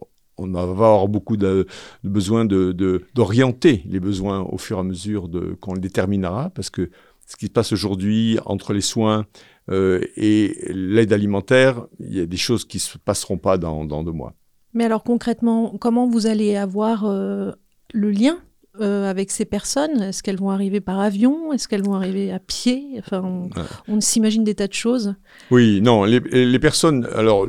va 0.48 0.62
avoir 0.62 1.08
beaucoup 1.08 1.38
de, 1.38 1.68
de 2.04 2.10
besoin 2.10 2.46
d'orienter 2.46 3.84
de, 3.86 3.92
les 3.92 4.00
besoins 4.00 4.42
au 4.42 4.58
fur 4.58 4.78
et 4.78 4.80
à 4.80 4.84
mesure 4.84 5.30
qu'on 5.60 5.74
le 5.74 5.80
déterminera 5.80 6.50
parce 6.52 6.70
que 6.70 6.90
ce 7.32 7.38
qui 7.38 7.46
se 7.46 7.52
passe 7.52 7.72
aujourd'hui 7.72 8.38
entre 8.46 8.74
les 8.74 8.82
soins 8.82 9.26
euh, 9.70 10.02
et 10.18 10.54
l'aide 10.70 11.14
alimentaire, 11.14 11.86
il 12.00 12.14
y 12.16 12.20
a 12.20 12.26
des 12.26 12.38
choses 12.38 12.66
qui 12.66 12.78
ne 12.78 12.82
se 12.82 12.98
passeront 12.98 13.38
pas 13.38 13.58
dans, 13.58 13.86
deux 14.04 14.12
mois. 14.12 14.34
Mais 14.74 14.86
alors 14.86 15.04
concrètement, 15.04 15.78
comment 15.80 16.08
vous 16.08 16.28
allez 16.28 16.56
avoir 16.56 17.06
euh, 17.06 17.52
le 17.94 18.12
lien 18.12 18.40
euh, 18.80 19.10
avec 19.10 19.32
ces 19.32 19.46
personnes? 19.46 20.02
Est-ce 20.02 20.24
qu'elles 20.24 20.40
vont 20.40 20.50
arriver 20.50 20.82
par 20.82 21.00
avion? 21.00 21.54
Est-ce 21.54 21.68
qu'elles 21.68 21.84
vont 21.84 21.94
arriver 21.94 22.32
à 22.32 22.40
pied? 22.40 22.96
Enfin, 23.00 23.50
on, 23.88 24.02
s'imagine 24.02 24.44
des 24.44 24.56
tas 24.56 24.68
de 24.68 24.74
choses. 24.74 25.16
Oui, 25.52 25.80
non, 25.82 26.04
les, 26.04 26.20
les, 26.20 26.60
personnes. 26.60 27.08
Alors, 27.16 27.48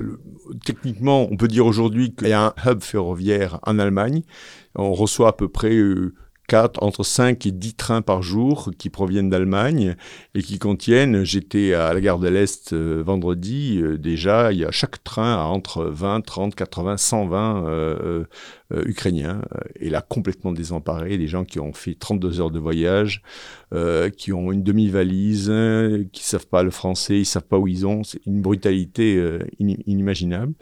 techniquement, 0.65 1.29
on 1.31 1.37
peut 1.37 1.49
dire 1.49 1.67
aujourd'hui 1.67 2.15
qu'il 2.15 2.29
y 2.29 2.33
a 2.33 2.47
un 2.47 2.71
hub 2.71 2.83
ferroviaire 2.83 3.59
en 3.63 3.79
Allemagne. 3.79 4.23
On 4.75 4.93
reçoit 4.93 5.29
à 5.29 5.33
peu 5.33 5.49
près 5.49 5.79
entre 6.55 7.05
5 7.05 7.47
et 7.47 7.51
10 7.51 7.75
trains 7.75 8.03
par 8.03 8.23
jour 8.23 8.71
qui 8.79 8.91
proviennent 8.91 9.31
d'Allemagne 9.31 9.97
et 10.35 10.43
qui 10.43 10.59
contiennent, 10.59 11.25
j'étais 11.25 11.75
à 11.75 11.93
la 11.93 12.01
gare 12.01 12.19
de 12.19 12.29
l'Est 12.29 12.73
euh, 12.73 13.03
vendredi, 13.05 13.81
euh, 13.81 13.99
déjà, 13.99 14.53
il 14.53 14.59
y 14.59 14.65
a 14.65 14.71
chaque 14.71 15.03
train 15.05 15.35
à 15.35 15.45
entre 15.45 15.85
20, 15.85 16.21
30, 16.23 16.55
80, 16.55 16.97
120 16.97 18.27
Ukrainiens, 18.87 19.43
et 19.77 19.91
là 19.91 20.01
complètement 20.01 20.53
désemparés, 20.53 21.19
des 21.19 21.29
gens 21.29 21.45
qui 21.45 21.61
ont 21.61 21.73
fait 21.73 21.95
32 21.95 22.41
heures 22.41 22.51
de 22.51 22.59
voyage, 22.59 23.23
euh, 23.75 24.09
qui 24.09 24.33
ont 24.33 24.51
une 24.51 24.63
demi-valise, 24.63 25.53
qui 26.13 26.25
savent 26.25 26.47
pas 26.47 26.63
le 26.63 26.71
français, 26.71 27.19
ils 27.19 27.27
savent 27.27 27.47
pas 27.47 27.59
où 27.59 27.69
ils 27.69 27.87
ont, 27.87 28.03
c'est 28.03 28.25
une 28.27 28.41
brutalité 28.41 29.23
inimaginable. 29.59 30.55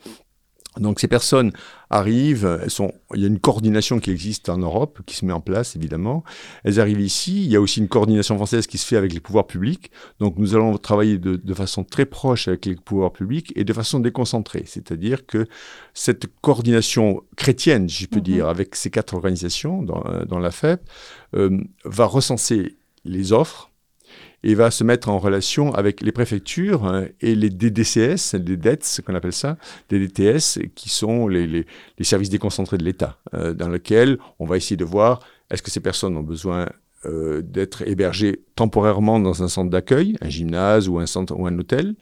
Donc 0.79 1.01
ces 1.01 1.09
personnes 1.09 1.53
arrivent, 1.91 2.61
elles 2.63 2.71
sont, 2.71 2.93
il 3.15 3.21
y 3.21 3.25
a 3.25 3.27
une 3.27 3.41
coordination 3.41 3.99
qui 3.99 4.13
existe 4.13 4.49
en 4.49 4.59
Europe, 4.59 5.01
qui 5.05 5.17
se 5.17 5.25
met 5.25 5.33
en 5.33 5.41
place 5.41 5.75
évidemment. 5.75 6.23
Elles 6.63 6.79
arrivent 6.79 7.01
ici, 7.01 7.45
il 7.45 7.51
y 7.51 7.57
a 7.57 7.61
aussi 7.61 7.81
une 7.81 7.89
coordination 7.89 8.37
française 8.37 8.69
qui 8.69 8.79
se 8.79 8.87
fait 8.87 8.97
avec 8.97 9.13
les 9.13 9.19
pouvoirs 9.19 9.49
publics. 9.49 9.91
Donc 10.21 10.37
nous 10.39 10.55
allons 10.55 10.79
travailler 10.79 11.19
de, 11.19 11.35
de 11.35 11.55
façon 11.55 11.83
très 11.83 12.07
proche 12.07 12.47
avec 12.47 12.67
les 12.67 12.77
pouvoirs 12.77 13.13
publics 13.13 13.53
et 13.57 13.65
de 13.65 13.73
façon 13.73 13.99
déconcentrée. 13.99 14.63
C'est-à-dire 14.67 15.27
que 15.27 15.49
cette 15.93 16.29
coordination 16.41 17.23
chrétienne, 17.37 17.89
je 17.89 18.07
peux 18.07 18.19
mhm. 18.19 18.23
dire, 18.23 18.49
avec 18.49 18.77
ces 18.77 18.91
quatre 18.91 19.15
organisations 19.15 19.83
dans, 19.83 20.05
dans 20.29 20.39
la 20.39 20.53
FEP, 20.53 20.81
euh, 21.35 21.59
va 21.85 22.05
recenser 22.05 22.77
les 23.05 23.33
offres 23.33 23.70
et 24.43 24.55
va 24.55 24.71
se 24.71 24.85
mettre 24.85 25.09
en 25.09 25.19
relation 25.19 25.75
avec 25.75 26.01
les 26.01 26.13
préfectures 26.13 26.85
hein, 26.85 27.07
et 27.21 27.35
les 27.35 27.51
DDCS, 27.51 28.35
les 28.35 28.57
DETS, 28.57 29.03
qu'on 29.05 29.15
appelle 29.15 29.33
ça, 29.33 29.57
des 29.89 30.09
qui 30.75 30.89
sont 30.89 31.29
les 31.29 31.67
services 32.03 32.31
déconcentrés 32.31 32.79
de 32.79 32.85
l'État, 32.85 33.19
euh, 33.35 33.53
dans 33.53 33.69
lesquels 33.69 34.19
on 34.39 34.47
va 34.47 34.57
essayer 34.57 34.77
de 34.77 34.85
voir 34.85 35.21
est-ce 35.51 35.63
que 35.63 35.71
ces 35.71 35.81
personnes 35.81 36.17
ont 36.17 36.23
besoin 36.23 36.67
euh, 37.07 37.41
d'être 37.43 37.83
hébergées 37.89 38.45
temporairement 38.61 39.19
dans 39.19 39.43
un 39.43 39.49
centre 39.49 39.71
d'accueil, 39.71 40.17
un 40.21 40.29
gymnase 40.29 40.87
ou 40.87 40.99
un 40.99 41.07
centre 41.07 41.35
ou 41.35 41.47
un 41.47 41.59
hôtel 41.59 41.95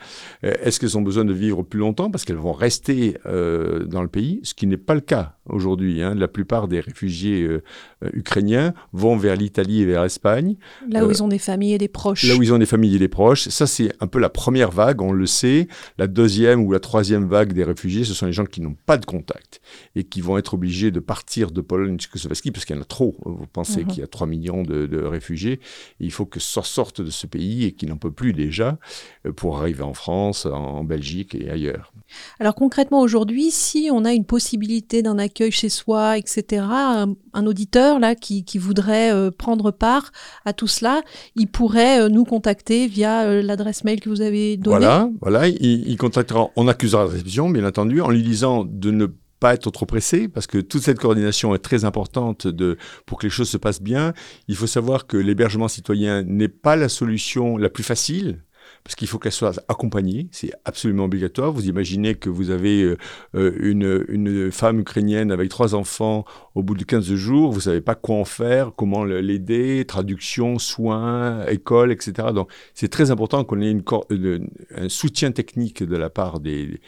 euh, 0.42 0.52
Est-ce 0.64 0.80
qu'elles 0.80 0.98
ont 0.98 1.02
besoin 1.02 1.24
de 1.24 1.32
vivre 1.32 1.62
plus 1.62 1.78
longtemps? 1.78 2.10
Parce 2.10 2.24
qu'elles 2.24 2.34
vont 2.34 2.52
rester 2.52 3.16
euh, 3.26 3.84
dans 3.84 4.02
le 4.02 4.08
pays 4.08 4.40
Ce 4.42 4.54
qui 4.54 4.66
n'est 4.66 4.76
pas 4.76 4.94
le 4.94 5.00
cas 5.00 5.36
aujourd'hui. 5.48 6.02
Hein. 6.02 6.16
La 6.16 6.26
plupart 6.26 6.66
des 6.66 6.80
réfugiés 6.80 7.42
euh, 7.42 7.62
euh, 8.04 8.10
ukrainiens 8.12 8.74
vont 8.92 9.16
vers 9.16 9.36
l'Italie 9.36 9.82
et 9.82 9.86
vers 9.86 10.02
l'Espagne. 10.02 10.56
Là 10.88 11.06
où 11.06 11.10
ils 11.12 11.22
ont 11.22 11.28
des 11.28 11.38
familles 11.38 11.74
et 11.74 11.78
des 11.78 11.88
proches. 11.88 12.24
Là 12.24 12.34
où 12.34 12.42
ils 12.42 12.52
ont 12.52 12.58
des 12.58 12.66
familles 12.66 12.96
et 12.96 12.98
des 12.98 13.08
proches. 13.08 13.48
Ça, 13.48 13.66
c'est 13.68 13.92
un 14.00 14.08
peu 14.08 14.18
la 14.18 14.28
première 14.28 14.72
vague, 14.72 15.00
on 15.00 15.12
le 15.12 15.26
sait. 15.26 15.68
La 15.96 16.08
deuxième 16.08 16.60
ou 16.64 16.72
la 16.72 16.80
troisième 16.80 17.28
vague 17.28 17.52
des 17.52 17.64
réfugiés, 17.64 18.02
ce 18.04 18.14
sont 18.14 18.26
les 18.26 18.32
gens 18.32 18.44
qui 18.46 18.60
n'ont 18.60 18.76
pas 18.84 18.96
de 18.98 19.06
contact 19.06 19.60
et 19.94 20.02
qui 20.02 20.20
vont 20.20 20.38
être 20.38 20.54
obligés 20.54 20.90
de 20.90 21.00
partir 21.00 21.52
de 21.52 21.60
Pologne, 21.60 21.96
Tchécoslovaquie, 21.98 22.50
parce 22.50 22.64
qu'il 22.64 22.74
y 22.74 22.78
en 22.78 22.82
a 22.82 22.84
trop. 22.84 23.14
Vous 23.24 23.46
pensez 23.52 23.82
Mhm. 23.84 23.86
qu'il 23.86 24.00
y 24.00 24.02
a 24.02 24.08
3 24.08 24.26
millions 24.26 24.62
de, 24.64 24.86
de 24.86 24.98
réfugiés. 25.02 25.60
Il 26.00 26.10
faut 26.12 26.26
que 26.26 26.40
ça 26.48 26.62
sorte 26.62 27.00
de 27.00 27.11
ce 27.11 27.26
pays 27.26 27.64
et 27.64 27.72
qu'ils 27.72 27.88
n'en 27.88 27.96
peut 27.96 28.12
plus 28.12 28.32
déjà 28.32 28.78
euh, 29.26 29.32
pour 29.32 29.58
arriver 29.58 29.82
en 29.82 29.94
France, 29.94 30.46
en 30.46 30.84
Belgique 30.84 31.34
et 31.34 31.50
ailleurs. 31.50 31.92
Alors 32.40 32.54
concrètement 32.54 33.00
aujourd'hui, 33.00 33.50
si 33.50 33.90
on 33.92 34.04
a 34.04 34.12
une 34.12 34.24
possibilité 34.24 35.02
d'un 35.02 35.18
accueil 35.18 35.50
chez 35.50 35.68
soi, 35.68 36.18
etc., 36.18 36.62
un, 36.68 37.14
un 37.34 37.46
auditeur 37.46 37.98
là 37.98 38.14
qui, 38.14 38.44
qui 38.44 38.58
voudrait 38.58 39.12
euh, 39.12 39.30
prendre 39.30 39.70
part 39.70 40.12
à 40.44 40.52
tout 40.52 40.66
cela, 40.66 41.02
il 41.37 41.48
pourrait 41.48 42.00
euh, 42.00 42.08
nous 42.08 42.24
contacter 42.24 42.87
via 42.87 43.22
euh, 43.22 43.42
l'adresse 43.42 43.84
mail 43.84 44.00
que 44.00 44.08
vous 44.08 44.20
avez 44.20 44.56
donnée. 44.56 44.78
Voilà, 44.78 45.11
voilà. 45.20 45.48
Il, 45.48 45.88
il 45.88 45.96
contactera, 45.96 46.48
on 46.56 46.68
accusera 46.68 47.04
de 47.04 47.11
réception, 47.11 47.50
bien 47.50 47.64
entendu, 47.66 48.00
en 48.00 48.11
lui 48.11 48.22
disant 48.22 48.64
de 48.64 48.90
ne 48.90 49.06
pas 49.06 49.27
être 49.46 49.70
trop 49.70 49.87
pressé, 49.87 50.29
parce 50.29 50.46
que 50.46 50.59
toute 50.59 50.83
cette 50.83 50.98
coordination 50.98 51.55
est 51.55 51.59
très 51.59 51.85
importante 51.85 52.46
de, 52.46 52.77
pour 53.07 53.18
que 53.18 53.27
les 53.27 53.31
choses 53.31 53.48
se 53.48 53.57
passent 53.57 53.83
bien. 53.83 54.12
Il 54.48 54.57
faut 54.57 54.66
savoir 54.66 55.07
que 55.07 55.16
l'hébergement 55.16 55.68
citoyen 55.68 56.22
n'est 56.24 56.48
pas 56.48 56.77
la 56.77 56.88
solution 56.88 57.57
la 57.57 57.68
plus 57.68 57.85
facile, 57.85 58.42
parce 58.84 58.94
qu'il 58.94 59.08
faut 59.08 59.18
qu'elle 59.18 59.32
soit 59.32 59.62
accompagnée, 59.68 60.28
c'est 60.30 60.52
absolument 60.64 61.04
obligatoire. 61.04 61.52
Vous 61.52 61.68
imaginez 61.68 62.14
que 62.14 62.30
vous 62.30 62.50
avez 62.50 62.82
euh, 62.82 62.96
euh, 63.34 64.04
une, 64.08 64.50
femme 64.50 64.80
ukrainienne 64.80 65.30
avec 65.30 65.48
trois 65.50 65.74
enfants 65.74 66.24
au 66.54 66.62
bout 66.62 66.74
de 66.74 66.84
15 66.84 67.14
jours, 67.14 67.52
vous 67.52 67.60
savez 67.60 67.80
pas 67.80 67.94
quoi 67.94 68.16
en 68.16 68.24
faire, 68.24 68.72
comment 68.76 69.04
l'aider, 69.04 69.84
traduction, 69.86 70.58
soins, 70.58 71.44
école, 71.46 71.92
etc. 71.92 72.28
Donc 72.34 72.50
c'est 72.74 72.88
très 72.88 73.10
important 73.10 73.44
qu'on 73.44 73.60
ait 73.60 73.76
euh, 74.10 74.38
un 74.74 74.88
soutien 74.88 75.32
technique 75.32 75.82
de 75.82 75.96
la 75.96 76.10
part 76.10 76.40
des, 76.40 76.80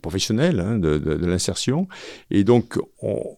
professionnels 0.00 0.60
hein, 0.60 0.78
de, 0.78 0.98
de- 0.98 1.26
l'insertion. 1.26 1.88
Et 2.30 2.44
donc 2.44 2.78
on, 3.02 3.36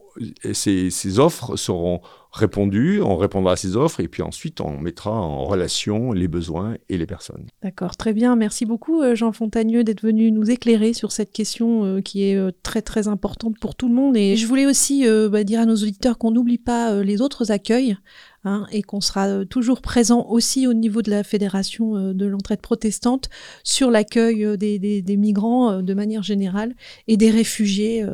ces, 0.52 1.18
offres 1.18 1.56
seront 1.56 2.00
répondues, 2.32 3.00
on 3.02 3.16
répondra 3.16 3.52
à 3.52 3.56
ces 3.56 3.76
offres 3.76 4.00
et 4.00 4.06
puis 4.06 4.22
ensuite 4.22 4.60
on 4.60 4.78
mettra 4.78 5.10
en 5.10 5.44
relation 5.44 6.12
les 6.12 6.28
besoins 6.28 6.76
et 6.88 6.96
les 6.96 7.06
personnes. 7.06 7.46
D'accord, 7.62 7.96
très 7.96 8.12
bien. 8.12 8.36
Merci 8.36 8.66
beaucoup 8.66 9.02
euh, 9.02 9.14
Jean 9.16 9.32
Fontagneux 9.32 9.82
d'être 9.82 10.02
venu 10.02 10.30
nous 10.30 10.48
éclairer 10.50 10.92
sur 10.92 11.10
cette 11.10 11.32
question 11.32 11.84
euh, 11.84 12.00
qui 12.00 12.24
est 12.24 12.36
euh, 12.36 12.52
très 12.62 12.82
très 12.82 13.08
importante 13.08 13.58
pour 13.58 13.74
tout 13.74 13.88
le 13.88 13.94
monde. 13.94 14.16
Et 14.16 14.36
je 14.36 14.46
voulais 14.46 14.66
aussi 14.66 15.04
bah, 15.30 15.44
dire 15.44 15.60
à 15.60 15.66
nos 15.66 15.74
auditeurs 15.74 16.18
qu'on 16.18 16.30
n'oublie 16.30 16.58
pas 16.58 17.02
les 17.02 17.20
autres 17.20 17.50
accueils 17.50 17.96
hein, 18.44 18.66
et 18.72 18.82
qu'on 18.82 19.00
sera 19.00 19.26
euh, 19.28 19.44
toujours 19.44 19.80
présent 19.80 20.26
aussi 20.28 20.66
au 20.66 20.72
niveau 20.74 21.02
de 21.02 21.10
la 21.10 21.22
Fédération 21.24 21.96
euh, 21.96 22.12
de 22.14 22.26
l'entraide 22.26 22.60
protestante 22.60 23.28
sur 23.64 23.90
l'accueil 23.90 24.44
euh, 24.44 24.56
des, 24.56 24.78
des- 24.78 25.02
des 25.02 25.16
migrants 25.16 25.82
de 25.82 25.94
manière 25.94 26.22
générale 26.22 26.74
et 27.08 27.16
des 27.16 27.30
réfugiés 27.30 28.04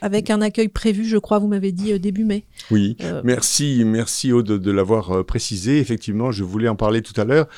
avec 0.00 0.30
un 0.30 0.40
accueil 0.40 0.68
prévu, 0.68 1.04
je 1.04 1.16
crois, 1.18 1.38
vous 1.38 1.48
m'avez 1.48 1.72
dit 1.72 1.98
début 1.98 2.24
mai. 2.24 2.44
Oui, 2.70 2.96
merci, 3.24 3.82
merci 3.84 4.32
Aude 4.32 4.46
de, 4.46 4.58
de 4.58 4.70
l'avoir 4.70 5.24
précisé. 5.24 5.78
Effectivement, 5.78 6.30
je 6.32 6.44
voulais 6.44 6.68
en 6.68 6.76
parler 6.76 7.02
tout 7.02 7.18
à 7.20 7.24
l'heure. 7.24 7.48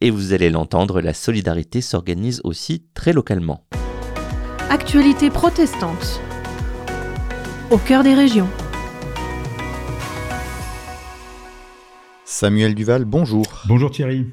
Et 0.00 0.10
vous 0.10 0.32
allez 0.32 0.50
l'entendre, 0.50 1.00
la 1.00 1.14
solidarité 1.14 1.80
s'organise 1.80 2.40
aussi 2.44 2.84
très 2.94 3.12
localement. 3.12 3.64
Actualité 4.70 5.30
protestante. 5.30 6.20
Au 7.70 7.78
cœur 7.78 8.02
des 8.02 8.14
régions. 8.14 8.48
Samuel 12.24 12.74
Duval, 12.74 13.04
bonjour. 13.04 13.44
Bonjour 13.66 13.90
Thierry. 13.90 14.26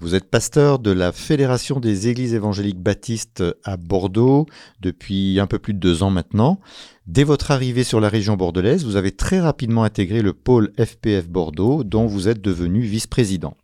Vous 0.00 0.14
êtes 0.14 0.30
pasteur 0.30 0.78
de 0.78 0.92
la 0.92 1.10
Fédération 1.10 1.80
des 1.80 2.06
Églises 2.06 2.32
évangéliques 2.32 2.78
baptistes 2.78 3.42
à 3.64 3.76
Bordeaux 3.76 4.46
depuis 4.80 5.40
un 5.40 5.48
peu 5.48 5.58
plus 5.58 5.74
de 5.74 5.80
deux 5.80 6.04
ans 6.04 6.10
maintenant. 6.10 6.60
Dès 7.08 7.24
votre 7.24 7.50
arrivée 7.50 7.82
sur 7.82 7.98
la 7.98 8.08
région 8.08 8.36
bordelaise, 8.36 8.84
vous 8.84 8.94
avez 8.94 9.10
très 9.10 9.40
rapidement 9.40 9.82
intégré 9.82 10.22
le 10.22 10.34
pôle 10.34 10.72
FPF 10.78 11.28
Bordeaux 11.28 11.82
dont 11.82 12.06
vous 12.06 12.28
êtes 12.28 12.40
devenu 12.40 12.82
vice-président. 12.82 13.56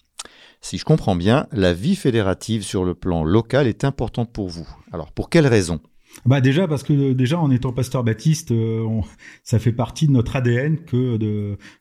Si 0.60 0.76
je 0.76 0.84
comprends 0.84 1.14
bien, 1.14 1.46
la 1.52 1.72
vie 1.72 1.94
fédérative 1.94 2.64
sur 2.64 2.84
le 2.84 2.96
plan 2.96 3.22
local 3.22 3.68
est 3.68 3.84
importante 3.84 4.32
pour 4.32 4.48
vous. 4.48 4.68
Alors 4.90 5.12
pour 5.12 5.30
quelles 5.30 5.46
raisons 5.46 5.78
Bah 6.26 6.40
déjà 6.40 6.66
parce 6.66 6.82
que 6.82 7.12
déjà 7.12 7.38
en 7.38 7.50
étant 7.50 7.72
pasteur 7.72 8.02
baptiste, 8.02 8.50
euh, 8.50 9.00
ça 9.42 9.58
fait 9.58 9.72
partie 9.72 10.06
de 10.06 10.12
notre 10.12 10.36
ADN 10.36 10.78
que 10.84 11.18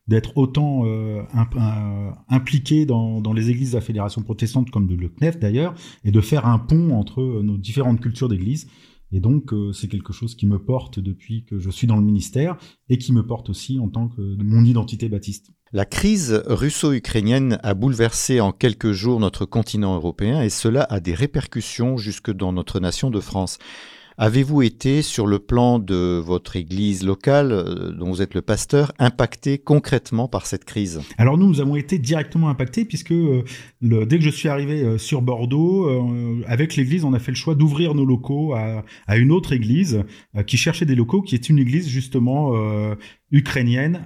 d'être 0.08 0.38
autant 0.38 0.86
euh, 0.86 1.22
imp- 1.34 1.56
euh, 1.56 2.12
impliqué 2.28 2.86
dans, 2.86 3.22
les 3.34 3.50
églises 3.50 3.72
de 3.72 3.78
la 3.78 3.82
fédération 3.82 4.22
protestante 4.22 4.70
comme 4.70 4.88
de 4.88 4.96
le 4.96 5.10
CNEF 5.10 5.40
d'ailleurs, 5.40 5.74
et 6.04 6.12
de 6.12 6.22
faire 6.22 6.46
un 6.46 6.60
pont 6.60 6.92
entre 6.92 7.22
nos 7.42 7.58
différentes 7.58 8.02
cultures 8.02 8.28
d'église. 8.28 8.68
Et 9.14 9.20
donc 9.20 9.54
euh, 9.54 9.72
c'est 9.72 9.88
quelque 9.88 10.12
chose 10.12 10.36
qui 10.36 10.48
me 10.48 10.58
porte 10.58 11.00
depuis 11.00 11.46
que 11.46 11.60
je 11.60 11.70
suis 11.70 11.88
dans 11.88 11.98
le 11.98 12.04
ministère 12.04 12.58
et 12.90 12.98
qui 12.98 13.14
me 13.14 13.26
porte 13.26 13.50
aussi 13.50 13.80
en 13.80 13.88
tant 13.88 14.10
que 14.10 14.22
mon 14.44 14.66
identité 14.66 15.08
baptiste. 15.08 15.52
La 15.72 15.86
crise 15.86 16.44
russo-ukrainienne 16.48 17.60
a 17.64 17.74
bouleversé 17.76 18.42
en 18.42 18.52
quelques 18.52 18.92
jours 18.92 19.20
notre 19.20 19.46
continent 19.46 19.96
européen 19.96 20.42
et 20.42 20.50
cela 20.50 20.84
a 20.90 21.00
des 21.00 21.14
répercussions 21.14 21.98
jusque 21.98 22.32
dans 22.32 22.54
notre 22.54 22.80
nation 22.80 23.10
de 23.10 23.20
France. 23.20 23.58
Avez-vous 24.18 24.62
été, 24.62 25.02
sur 25.02 25.26
le 25.26 25.40
plan 25.40 25.80
de 25.80 26.22
votre 26.24 26.56
église 26.56 27.04
locale, 27.04 27.52
euh, 27.52 27.92
dont 27.92 28.12
vous 28.12 28.22
êtes 28.22 28.36
le 28.36 28.44
pasteur, 28.44 28.94
impacté 29.00 29.58
concrètement 29.58 30.28
par 30.28 30.46
cette 30.46 30.66
crise? 30.66 31.02
Alors 31.18 31.38
nous, 31.38 31.48
nous 31.48 31.62
avons 31.62 31.76
été 31.76 31.98
directement 31.98 32.50
impactés 32.50 32.86
puisque 32.86 33.12
euh, 33.12 33.44
dès 33.82 34.20
que 34.20 34.24
je 34.24 34.30
suis 34.30 34.50
arrivé 34.50 34.84
euh, 34.84 34.98
sur 34.98 35.22
Bordeaux, 35.22 35.90
avec 36.46 36.76
l'église, 36.76 37.06
on 37.06 37.14
a 37.14 37.20
fait 37.20 37.32
le 37.32 37.38
choix 37.38 37.56
d'ouvrir 37.56 37.96
nos 37.96 38.06
locaux 38.06 38.54
à, 38.54 38.84
une 39.18 39.32
autre 39.32 39.54
église 39.54 40.04
qui 40.48 40.58
cherchait 40.58 40.86
des 40.86 40.96
locaux, 40.96 41.22
qui 41.22 41.36
est 41.36 41.50
une 41.50 41.60
église 41.60 41.88
justement 41.88 42.54
euh, 43.34 43.38
ukrainienne 43.38 44.06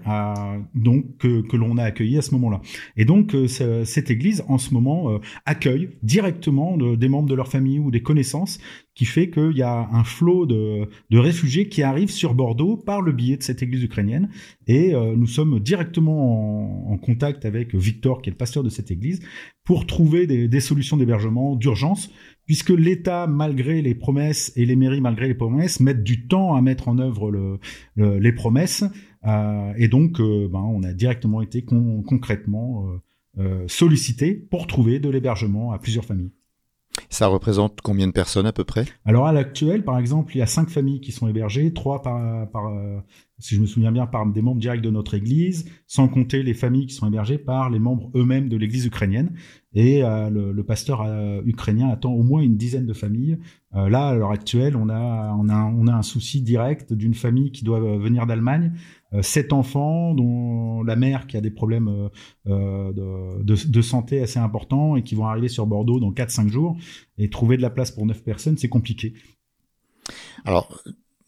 donc 0.75 1.17
que, 1.17 1.55
l'on 1.55 1.77
a 1.77 1.83
accueillie 1.83 2.17
à 2.17 2.21
ce 2.21 2.31
moment-là. 2.31 2.61
Et 2.95 3.05
donc 3.05 3.35
cette 3.47 4.09
église 4.11 4.43
en 4.47 4.57
ce 4.57 4.73
moment 4.73 5.19
accueille 5.45 5.89
directement 6.03 6.77
des 6.77 7.09
membres 7.09 7.29
de 7.29 7.35
leur 7.35 7.47
famille 7.47 7.79
ou 7.79 7.91
des 7.91 8.01
connaissances 8.01 8.59
qui 8.97 9.05
fait 9.05 9.29
qu'il 9.29 9.55
y 9.55 9.61
a 9.61 9.87
un 9.91 10.03
flot 10.03 10.47
de, 10.47 10.89
réfugiés 11.11 11.69
qui 11.69 11.83
arrivent 11.83 12.09
sur 12.09 12.33
Bordeaux 12.33 12.77
par 12.77 13.03
le 13.03 13.11
biais 13.11 13.37
de 13.37 13.43
cette 13.43 13.61
église 13.61 13.83
ukrainienne. 13.83 14.29
Et 14.65 14.95
euh, 14.95 15.15
nous 15.15 15.27
sommes 15.27 15.59
directement 15.59 16.91
en, 16.91 16.97
contact 16.97 17.45
avec 17.45 17.75
Victor, 17.75 18.23
qui 18.23 18.31
est 18.31 18.33
le 18.33 18.37
pasteur 18.37 18.63
de 18.63 18.69
cette 18.69 18.89
église, 18.89 19.21
pour 19.63 19.85
trouver 19.85 20.25
des, 20.25 20.59
solutions 20.59 20.97
d'hébergement 20.97 21.55
d'urgence, 21.55 22.11
puisque 22.47 22.71
l'État, 22.71 23.27
malgré 23.27 23.83
les 23.83 23.93
promesses, 23.93 24.51
et 24.55 24.65
les 24.65 24.75
mairies, 24.75 25.01
malgré 25.01 25.27
les 25.27 25.35
promesses, 25.35 25.79
mettent 25.79 26.03
du 26.03 26.27
temps 26.27 26.55
à 26.55 26.61
mettre 26.63 26.87
en 26.87 26.97
œuvre 26.97 27.59
les 27.97 28.31
promesses. 28.31 28.83
Euh, 29.25 29.73
et 29.77 29.87
donc, 29.87 30.19
euh, 30.19 30.47
ben, 30.51 30.59
on 30.59 30.83
a 30.83 30.93
directement 30.93 31.41
été 31.41 31.63
concrètement 31.63 32.85
sollicité 33.67 34.33
pour 34.33 34.65
trouver 34.65 34.97
de 34.99 35.09
l'hébergement 35.09 35.71
à 35.71 35.77
plusieurs 35.77 36.05
familles. 36.05 36.31
Ça 37.09 37.27
représente 37.27 37.81
combien 37.81 38.07
de 38.07 38.11
personnes 38.11 38.45
à 38.45 38.51
peu 38.51 38.63
près? 38.63 38.85
Alors 39.05 39.27
à 39.27 39.31
l'actuel, 39.31 39.83
par 39.83 39.97
exemple, 39.97 40.35
il 40.35 40.39
y 40.39 40.41
a 40.41 40.47
cinq 40.47 40.69
familles 40.69 40.99
qui 40.99 41.11
sont 41.11 41.27
hébergées, 41.27 41.73
trois 41.73 42.01
par, 42.01 42.49
par 42.49 42.67
euh, 42.67 42.99
si 43.39 43.55
je 43.55 43.61
me 43.61 43.65
souviens 43.65 43.91
bien, 43.91 44.07
par 44.07 44.25
des 44.25 44.41
membres 44.41 44.59
directs 44.59 44.81
de 44.81 44.89
notre 44.89 45.13
Église, 45.13 45.69
sans 45.85 46.07
compter 46.07 46.43
les 46.43 46.53
familles 46.53 46.87
qui 46.87 46.95
sont 46.95 47.07
hébergées 47.07 47.37
par 47.37 47.69
les 47.69 47.79
membres 47.79 48.09
eux-mêmes 48.15 48.49
de 48.49 48.57
l'Église 48.57 48.85
ukrainienne. 48.85 49.33
Et 49.79 50.03
euh, 50.03 50.29
le, 50.29 50.63
pasteur 50.63 51.03
euh, 51.03 51.41
ukrainien 51.45 51.89
attend 51.89 52.11
au 52.11 52.23
moins 52.23 52.41
une 52.41 52.57
dizaine 52.57 52.85
de 52.85 52.93
familles. 52.93 53.37
là, 53.73 54.07
à 54.07 54.15
l'heure 54.15 54.31
actuelle, 54.31 54.75
on 54.75 54.89
a, 54.89 55.35
on, 55.39 55.49
a, 55.49 55.65
on 55.65 55.85
a 55.87 55.93
un 55.93 56.01
souci 56.01 56.41
direct 56.41 56.93
d'une 56.93 57.13
famille 57.13 57.51
qui 57.51 57.63
doit 57.63 57.79
venir 57.79 58.25
d'Allemagne 58.25 58.71
euh, 59.13 59.21
sept 59.21 59.53
enfants, 59.53 60.13
dont 60.13 60.83
la 60.83 60.97
mère 60.97 61.27
qui 61.27 61.37
a 61.37 61.41
des 61.41 61.49
problèmes 61.49 61.87
euh, 61.87 62.09
euh, 62.47 63.43
de, 63.43 63.81
santé 63.81 64.21
assez 64.21 64.37
importants 64.37 64.97
et 64.97 65.03
qui 65.03 65.15
vont 65.15 65.27
arriver 65.27 65.47
sur 65.47 65.65
Bordeaux 65.65 65.99
dans 65.99 66.11
4-5 66.11 66.49
jours. 66.49 66.75
Et 67.17 67.29
trouver 67.29 67.55
de 67.55 67.61
la 67.61 67.69
place 67.69 67.91
pour 67.91 68.05
neuf 68.05 68.21
personnes, 68.21 68.57
c'est 68.57 68.67
compliqué. 68.67 69.13
Alors, 70.43 70.83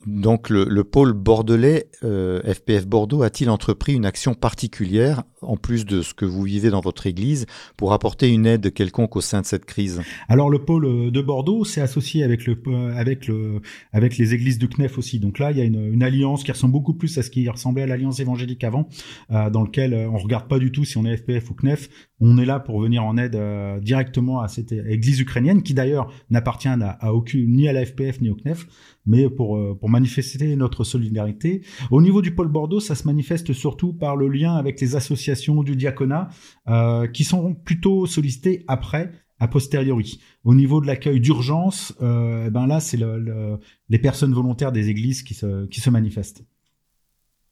donc 0.06 0.50
le, 0.50 0.84
pôle 0.84 1.14
bordelais 1.14 1.90
FPF 2.02 2.88
Bordeaux 2.88 3.22
a-t-il 3.22 3.50
entrepris 3.50 3.94
une 3.94 4.06
action 4.06 4.34
particulière 4.34 5.24
en 5.42 5.58
plus 5.58 5.86
de 5.86 6.02
ce 6.02 6.14
que 6.14 6.26
vous 6.26 6.44
vivez 6.44 6.70
dans 6.70 6.82
votre 6.82 7.08
église, 7.08 7.46
pour 7.78 7.94
apporter 7.94 8.30
une 8.30 8.46
aide 8.46 8.74
quelconque 8.74 9.16
au 9.16 9.22
sein 9.22 9.42
de 9.42 9.46
cette 9.46 9.66
crise? 9.66 10.02
Alors 10.28 10.50
le 10.50 10.60
pôle 10.60 10.86
euh, 10.86 11.12
de 11.12 11.22
Bordeaux 11.22 11.66
s'est 11.66 11.82
associé 11.82 12.24
avec 12.24 12.46
le 12.46 12.58
euh, 12.68 12.94
avec 12.96 13.28
le 13.28 13.62
avec 13.92 14.18
les 14.18 14.34
églises 14.34 14.58
du 14.58 14.68
CNEF 14.68 14.98
aussi. 14.98 15.20
Donc 15.20 15.40
là, 15.40 15.52
il 15.52 15.58
y 15.58 15.62
a 15.62 15.64
une, 15.64 15.94
une 15.94 16.04
alliance 16.04 16.44
qui 16.44 16.52
ressemble 16.52 16.74
beaucoup 16.74 16.94
plus 16.94 17.18
à 17.18 17.24
ce 17.24 17.30
qui 17.30 17.48
ressemblait 17.50 17.84
à 17.84 17.88
l'alliance 17.88 18.20
évangélique 18.20 18.64
avant, 18.64 18.88
euh, 19.32 19.50
dans 19.50 19.64
lequel 19.64 19.94
on 19.94 20.18
regarde 20.18 20.48
pas 20.48 20.60
du 20.60 20.72
tout 20.72 20.86
si 20.86 20.98
on 20.98 21.06
est 21.06 21.18
FPF 21.18 21.50
ou 21.50 21.54
CNEF. 21.54 21.90
On 22.20 22.38
est 22.38 22.46
là 22.46 22.60
pour 22.60 22.82
venir 22.82 23.04
en 23.04 23.18
aide 23.18 23.38
directement 23.82 24.42
à 24.42 24.48
cette 24.48 24.72
église 24.72 25.20
ukrainienne, 25.20 25.64
qui 25.64 25.74
d'ailleurs 25.74 26.12
n'appartient 26.30 26.68
à, 26.68 27.14
aucune 27.14 27.54
ni 27.54 27.68
à 27.68 27.74
la 27.74 27.86
FPF 27.86 28.22
ni 28.22 28.30
au 28.30 28.36
CNEF, 28.36 28.68
mais 29.06 29.30
pour 29.30 29.58
pour 29.80 29.90
manifester 29.90 30.56
notre 30.56 30.84
solidarité. 30.84 31.62
Au 31.92 32.02
niveau 32.02 32.22
du 32.22 32.36
pôle 32.36 32.50
Bordeaux, 32.50 32.80
ça 32.80 32.96
se 32.96 33.06
manifeste 33.08 33.54
surtout 33.54 33.94
par 33.94 34.16
le 34.16 34.28
lien 34.28 34.56
avec 34.56 34.80
les 34.82 34.96
associations 34.96 35.64
du 35.64 35.76
diaconat, 35.76 36.30
euh, 36.68 37.08
qui 37.08 37.24
sont 37.24 37.54
plutôt 37.54 38.06
sollicités 38.06 38.64
après, 38.68 39.12
a 39.40 39.48
posteriori. 39.48 40.20
Au 40.44 40.54
niveau 40.54 40.82
de 40.82 40.88
l'accueil 40.88 41.20
d'urgence, 41.20 41.96
euh, 42.02 42.46
eh 42.48 42.50
ben 42.50 42.68
là, 42.68 42.80
c'est 42.80 43.00
les 43.90 44.00
personnes 44.00 44.34
volontaires 44.34 44.72
des 44.72 44.90
églises 44.90 45.24
qui 45.24 45.34
se, 45.34 45.66
qui 45.68 45.80
se 45.80 45.90
manifestent. 45.90 46.44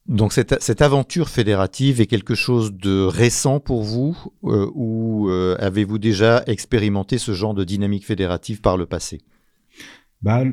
Donc 0.08 0.32
cette, 0.32 0.82
aventure 0.82 1.30
fédérative 1.30 2.00
est 2.00 2.06
quelque 2.06 2.36
chose 2.36 2.74
de 2.74 3.04
récent 3.04 3.60
pour 3.60 3.84
vous 3.84 4.18
euh, 4.46 4.70
ou 4.74 5.30
avez-vous 5.30 5.98
déjà 5.98 6.44
expérimenté 6.48 7.18
ce 7.18 7.34
genre 7.34 7.54
de 7.54 7.64
dynamique 7.64 8.06
fédérative 8.06 8.62
par 8.62 8.78
le 8.78 8.86
passé? 8.86 9.22
Bah, 10.22 10.44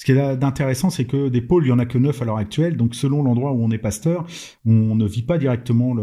ce 0.00 0.06
qui 0.06 0.12
est 0.12 0.36
d'intéressant, 0.38 0.88
c'est 0.88 1.04
que 1.04 1.28
des 1.28 1.42
pôles, 1.42 1.66
il 1.66 1.68
y 1.68 1.72
en 1.72 1.78
a 1.78 1.84
que 1.84 1.98
neuf 1.98 2.22
à 2.22 2.24
l'heure 2.24 2.38
actuelle. 2.38 2.74
Donc, 2.74 2.94
selon 2.94 3.22
l'endroit 3.22 3.52
où 3.52 3.62
on 3.62 3.70
est 3.70 3.76
pasteur, 3.76 4.26
on 4.64 4.94
ne 4.94 5.06
vit 5.06 5.20
pas 5.20 5.36
directement 5.36 5.94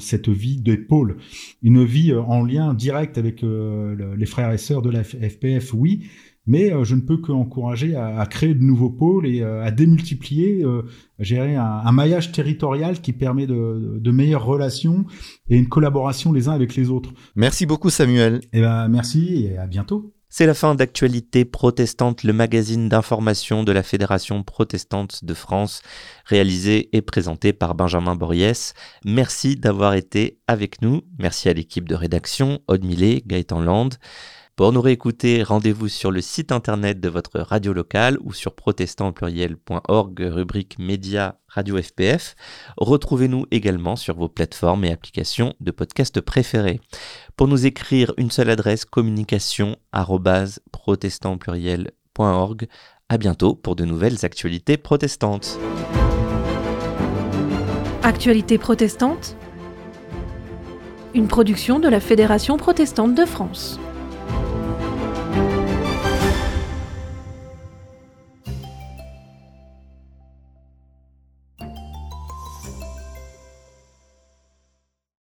cette 0.00 0.28
vie 0.28 0.60
des 0.60 0.76
pôles. 0.76 1.18
Une 1.62 1.84
vie 1.84 2.10
euh, 2.10 2.20
en 2.22 2.44
lien 2.44 2.74
direct 2.74 3.16
avec 3.16 3.44
euh, 3.44 4.16
les 4.16 4.26
frères 4.26 4.50
et 4.50 4.58
sœurs 4.58 4.82
de 4.82 4.90
la 4.90 5.04
FPF, 5.04 5.72
oui. 5.72 6.08
Mais 6.46 6.72
euh, 6.72 6.84
je 6.84 6.94
ne 6.94 7.00
peux 7.00 7.16
qu'encourager 7.16 7.96
à, 7.96 8.18
à, 8.18 8.26
créer 8.26 8.54
de 8.54 8.62
nouveaux 8.62 8.90
pôles 8.90 9.26
et 9.26 9.42
à 9.42 9.70
démultiplier, 9.70 10.64
gérer 11.18 11.56
un, 11.56 11.82
un, 11.84 11.92
maillage 11.92 12.32
territorial 12.32 13.00
qui 13.00 13.12
permet 13.12 13.46
de, 13.46 13.98
de, 13.98 14.10
meilleures 14.10 14.44
relations 14.44 15.04
et 15.48 15.56
une 15.56 15.68
collaboration 15.68 16.32
les 16.32 16.48
uns 16.48 16.52
avec 16.52 16.76
les 16.76 16.90
autres. 16.90 17.10
Merci 17.36 17.66
beaucoup 17.66 17.90
Samuel. 17.90 18.40
Eh 18.52 18.60
ben 18.60 18.88
merci 18.88 19.46
et 19.46 19.58
à 19.58 19.66
bientôt. 19.66 20.14
C'est 20.36 20.46
la 20.46 20.54
fin 20.54 20.74
d'Actualité 20.74 21.44
protestante, 21.44 22.24
le 22.24 22.32
magazine 22.32 22.88
d'information 22.88 23.62
de 23.62 23.70
la 23.70 23.84
Fédération 23.84 24.42
protestante 24.42 25.24
de 25.24 25.32
France, 25.32 25.80
réalisé 26.24 26.88
et 26.92 27.02
présenté 27.02 27.52
par 27.52 27.76
Benjamin 27.76 28.16
Boriès. 28.16 28.74
Merci 29.04 29.54
d'avoir 29.54 29.94
été 29.94 30.40
avec 30.48 30.82
nous. 30.82 31.02
Merci 31.20 31.48
à 31.48 31.52
l'équipe 31.52 31.88
de 31.88 31.94
rédaction, 31.94 32.58
Aude 32.66 32.84
Millet, 32.84 33.22
Gaëtan 33.24 33.60
Land. 33.60 33.90
Pour 34.56 34.70
nous 34.70 34.80
réécouter, 34.80 35.42
rendez-vous 35.42 35.88
sur 35.88 36.12
le 36.12 36.20
site 36.20 36.52
internet 36.52 37.00
de 37.00 37.08
votre 37.08 37.40
radio 37.40 37.72
locale 37.72 38.18
ou 38.22 38.32
sur 38.32 38.54
protestantpluriel.org, 38.54 40.20
rubrique 40.20 40.78
Média 40.78 41.40
Radio 41.48 41.76
FPF. 41.82 42.36
Retrouvez-nous 42.76 43.46
également 43.50 43.96
sur 43.96 44.14
vos 44.14 44.28
plateformes 44.28 44.84
et 44.84 44.92
applications 44.92 45.54
de 45.58 45.72
podcast 45.72 46.20
préférées. 46.20 46.78
Pour 47.36 47.48
nous 47.48 47.66
écrire, 47.66 48.14
une 48.16 48.30
seule 48.30 48.48
adresse 48.48 48.84
communication 48.84 49.74
protestantpluriel.org. 50.70 52.68
À 53.08 53.18
bientôt 53.18 53.56
pour 53.56 53.74
de 53.74 53.84
nouvelles 53.84 54.24
actualités 54.24 54.76
protestantes. 54.76 55.58
Actualité 58.04 58.58
protestante 58.58 59.36
Une 61.12 61.26
production 61.26 61.80
de 61.80 61.88
la 61.88 61.98
Fédération 61.98 62.56
protestante 62.56 63.16
de 63.16 63.24
France. 63.24 63.80